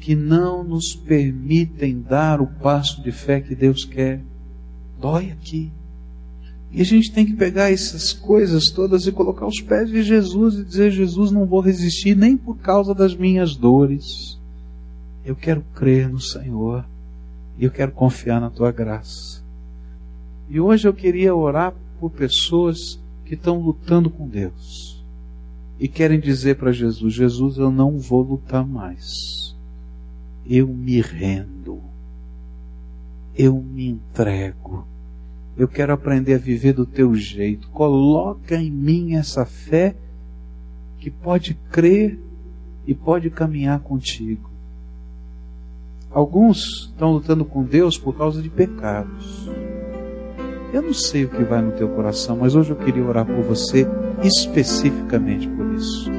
que 0.00 0.16
não 0.16 0.64
nos 0.64 0.96
permitem 0.96 2.00
dar 2.00 2.40
o 2.40 2.48
passo 2.48 3.00
de 3.04 3.12
fé 3.12 3.40
que 3.40 3.54
Deus 3.54 3.84
quer. 3.84 4.20
Dói 5.00 5.30
aqui. 5.30 5.70
E 6.72 6.80
a 6.80 6.84
gente 6.84 7.12
tem 7.12 7.24
que 7.24 7.34
pegar 7.34 7.70
essas 7.70 8.12
coisas 8.12 8.64
todas 8.70 9.06
e 9.06 9.12
colocar 9.12 9.46
os 9.46 9.60
pés 9.60 9.88
de 9.88 10.02
Jesus 10.02 10.56
e 10.56 10.64
dizer: 10.64 10.90
Jesus, 10.90 11.30
não 11.30 11.46
vou 11.46 11.60
resistir 11.60 12.16
nem 12.16 12.36
por 12.36 12.58
causa 12.58 12.92
das 12.92 13.14
minhas 13.14 13.54
dores. 13.54 14.40
Eu 15.24 15.36
quero 15.36 15.64
crer 15.72 16.08
no 16.08 16.20
Senhor 16.20 16.84
e 17.56 17.64
eu 17.64 17.70
quero 17.70 17.92
confiar 17.92 18.40
na 18.40 18.50
tua 18.50 18.72
graça. 18.72 19.43
E 20.48 20.60
hoje 20.60 20.86
eu 20.86 20.94
queria 20.94 21.34
orar 21.34 21.74
por 21.98 22.10
pessoas 22.10 23.00
que 23.24 23.34
estão 23.34 23.60
lutando 23.60 24.10
com 24.10 24.28
Deus 24.28 25.02
e 25.78 25.88
querem 25.88 26.20
dizer 26.20 26.56
para 26.56 26.72
Jesus: 26.72 27.14
Jesus, 27.14 27.56
eu 27.56 27.70
não 27.70 27.98
vou 27.98 28.22
lutar 28.22 28.66
mais 28.66 29.44
eu 30.46 30.68
me 30.68 31.00
rendo, 31.00 31.80
eu 33.36 33.60
me 33.60 33.88
entrego, 33.88 34.86
eu 35.56 35.66
quero 35.66 35.92
aprender 35.92 36.34
a 36.34 36.38
viver 36.38 36.74
do 36.74 36.84
teu 36.84 37.14
jeito. 37.14 37.68
Coloca 37.68 38.56
em 38.56 38.70
mim 38.70 39.14
essa 39.14 39.46
fé 39.46 39.96
que 40.98 41.10
pode 41.10 41.54
crer 41.70 42.18
e 42.86 42.94
pode 42.94 43.30
caminhar 43.30 43.80
contigo. 43.80 44.50
Alguns 46.10 46.90
estão 46.90 47.12
lutando 47.12 47.44
com 47.44 47.64
Deus 47.64 47.96
por 47.98 48.16
causa 48.16 48.42
de 48.42 48.50
pecados. 48.50 49.48
Eu 50.74 50.82
não 50.82 50.92
sei 50.92 51.24
o 51.24 51.28
que 51.28 51.44
vai 51.44 51.62
no 51.62 51.70
teu 51.70 51.88
coração, 51.90 52.36
mas 52.36 52.56
hoje 52.56 52.70
eu 52.70 52.76
queria 52.76 53.04
orar 53.04 53.24
por 53.24 53.44
você 53.44 53.86
especificamente 54.24 55.46
por 55.46 55.72
isso. 55.72 56.10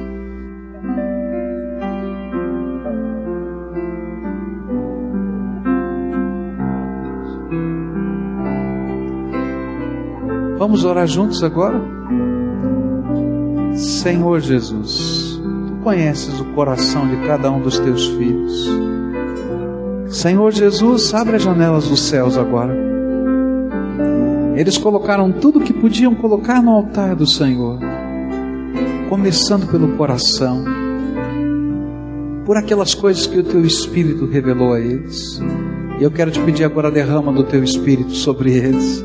Vamos 10.58 10.86
orar 10.86 11.06
juntos 11.06 11.44
agora? 11.44 11.78
Senhor 13.74 14.40
Jesus, 14.40 15.38
tu 15.66 15.74
conheces 15.84 16.40
o 16.40 16.46
coração 16.54 17.06
de 17.06 17.26
cada 17.26 17.50
um 17.50 17.60
dos 17.60 17.78
teus 17.78 18.06
filhos. 18.06 18.70
Senhor 20.08 20.50
Jesus, 20.50 21.12
abre 21.12 21.36
as 21.36 21.42
janelas 21.42 21.90
dos 21.90 22.00
céus 22.00 22.38
agora. 22.38 22.95
Eles 24.56 24.78
colocaram 24.78 25.30
tudo 25.30 25.60
que 25.60 25.72
podiam 25.72 26.14
colocar 26.14 26.62
no 26.62 26.70
altar 26.70 27.14
do 27.14 27.26
Senhor, 27.26 27.78
começando 29.10 29.70
pelo 29.70 29.96
coração, 29.96 30.64
por 32.46 32.56
aquelas 32.56 32.94
coisas 32.94 33.26
que 33.26 33.38
o 33.38 33.44
teu 33.44 33.64
Espírito 33.64 34.24
revelou 34.24 34.72
a 34.72 34.80
eles. 34.80 35.40
E 36.00 36.02
eu 36.02 36.10
quero 36.10 36.30
te 36.30 36.40
pedir 36.40 36.64
agora, 36.64 36.90
derrama 36.90 37.32
do 37.32 37.44
teu 37.44 37.62
Espírito 37.62 38.12
sobre 38.12 38.52
eles 38.52 39.04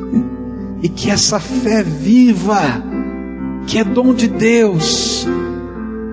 e 0.82 0.90
que 0.90 1.12
essa 1.12 1.40
fé 1.40 1.84
viva, 1.84 2.84
que 3.68 3.78
é 3.78 3.84
dom 3.84 4.14
de 4.14 4.28
Deus, 4.28 5.28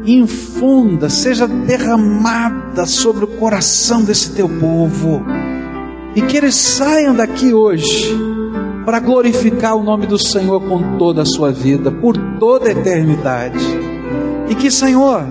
infunda, 0.04 1.08
seja 1.08 1.46
derramada 1.46 2.86
sobre 2.86 3.24
o 3.24 3.28
coração 3.28 4.04
desse 4.04 4.32
teu 4.32 4.48
povo, 4.48 5.22
e 6.14 6.22
que 6.22 6.36
eles 6.36 6.54
saiam 6.54 7.14
daqui 7.14 7.54
hoje 7.54 8.14
para 8.88 9.00
glorificar 9.00 9.76
o 9.76 9.82
nome 9.82 10.06
do 10.06 10.18
Senhor 10.18 10.62
com 10.62 10.96
toda 10.96 11.20
a 11.20 11.26
sua 11.26 11.52
vida, 11.52 11.92
por 11.92 12.16
toda 12.40 12.70
a 12.70 12.72
eternidade. 12.72 13.62
E 14.48 14.54
que, 14.54 14.70
Senhor, 14.70 15.26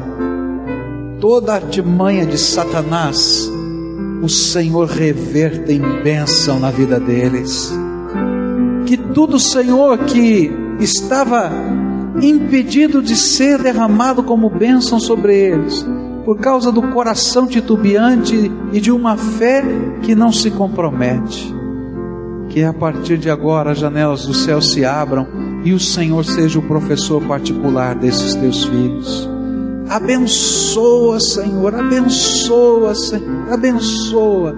toda 1.19 1.55
artimanha 1.55 2.23
de 2.23 2.37
Satanás, 2.37 3.51
o 4.21 4.29
Senhor 4.29 4.87
reverta 4.87 5.73
em 5.73 5.81
bênção 6.03 6.59
na 6.59 6.69
vida 6.69 6.99
deles 6.99 7.75
que 8.85 8.95
tudo, 8.95 9.39
Senhor, 9.39 9.97
que 10.05 10.51
estava 10.79 11.51
impedido 12.21 13.01
de 13.01 13.15
ser 13.15 13.57
derramado 13.57 14.21
como 14.21 14.51
bênção 14.51 14.99
sobre 14.99 15.35
eles, 15.35 15.83
por 16.23 16.37
causa 16.37 16.71
do 16.71 16.83
coração 16.83 17.47
titubeante 17.47 18.51
e 18.71 18.79
de 18.79 18.91
uma 18.91 19.17
fé 19.17 19.63
que 20.03 20.13
não 20.13 20.31
se 20.31 20.51
compromete. 20.51 21.56
Que 22.57 22.63
a 22.63 22.73
partir 22.73 23.19
de 23.19 23.29
agora 23.29 23.73
as 23.73 23.77
janelas 23.77 24.25
do 24.25 24.33
céu 24.33 24.59
se 24.59 24.83
abram 24.83 25.27
e 25.63 25.73
o 25.73 25.79
Senhor 25.79 26.25
seja 26.25 26.57
o 26.57 26.63
professor 26.63 27.21
particular 27.21 27.93
desses 27.93 28.33
teus 28.33 28.65
filhos. 28.65 29.29
Abençoa, 29.87 31.19
Senhor, 31.19 31.75
abençoa, 31.75 32.95
Senhor, 32.95 33.53
abençoa 33.53 34.55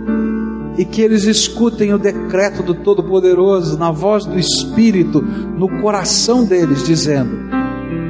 e 0.78 0.86
que 0.86 1.02
eles 1.02 1.26
escutem 1.26 1.94
o 1.94 1.98
decreto 1.98 2.64
do 2.64 2.74
Todo-Poderoso 2.74 3.78
na 3.78 3.92
voz 3.92 4.26
do 4.26 4.40
Espírito, 4.40 5.22
no 5.22 5.68
coração 5.82 6.46
deles, 6.46 6.86
dizendo: 6.86 7.38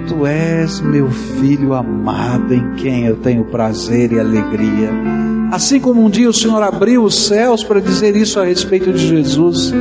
Tu 0.07 0.23
és 0.23 0.81
meu 0.81 1.09
filho 1.09 1.73
amado 1.73 2.53
em 2.53 2.75
quem 2.75 3.07
eu 3.07 3.15
tenho 3.15 3.43
prazer 3.45 4.11
e 4.11 4.19
alegria. 4.19 5.38
Assim 5.51 5.79
como 5.79 6.03
um 6.03 6.09
dia 6.09 6.29
o 6.29 6.33
Senhor 6.33 6.61
abriu 6.61 7.03
os 7.03 7.27
céus 7.27 7.63
para 7.63 7.81
dizer 7.81 8.15
isso 8.15 8.39
a 8.39 8.45
respeito 8.45 8.91
de 8.91 9.07
Jesus, 9.07 9.73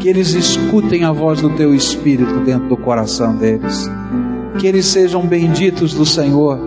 que 0.00 0.08
eles 0.08 0.34
escutem 0.34 1.04
a 1.04 1.12
voz 1.12 1.40
do 1.40 1.50
teu 1.50 1.74
Espírito 1.74 2.40
dentro 2.40 2.68
do 2.68 2.76
coração 2.76 3.34
deles. 3.36 3.88
Que 4.58 4.66
eles 4.66 4.86
sejam 4.86 5.26
benditos 5.26 5.94
do 5.94 6.04
Senhor, 6.04 6.58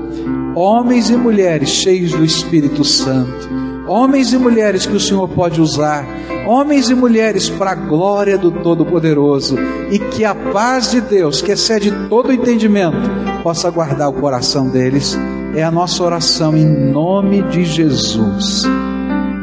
homens 0.55 1.09
e 1.09 1.15
mulheres 1.15 1.69
cheios 1.69 2.11
do 2.11 2.25
Espírito 2.25 2.83
Santo 2.83 3.57
homens 3.87 4.33
e 4.33 4.37
mulheres 4.37 4.85
que 4.85 4.95
o 4.95 4.99
Senhor 4.99 5.27
pode 5.29 5.61
usar, 5.61 6.05
homens 6.45 6.89
e 6.89 6.95
mulheres 6.95 7.49
para 7.49 7.71
a 7.71 7.75
glória 7.75 8.37
do 8.37 8.51
Todo-Poderoso, 8.51 9.55
e 9.89 9.97
que 9.97 10.25
a 10.25 10.35
paz 10.35 10.91
de 10.91 10.99
Deus, 10.99 11.41
que 11.41 11.51
excede 11.51 11.91
todo 12.09 12.33
entendimento, 12.33 13.09
possa 13.41 13.69
guardar 13.69 14.09
o 14.09 14.13
coração 14.13 14.69
deles. 14.69 15.17
É 15.57 15.63
a 15.63 15.71
nossa 15.71 16.03
oração 16.03 16.55
em 16.55 16.67
nome 16.67 17.41
de 17.49 17.65
Jesus. 17.65 18.61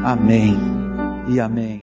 Amém 0.05 0.57
e 1.29 1.41
amém. 1.41 1.65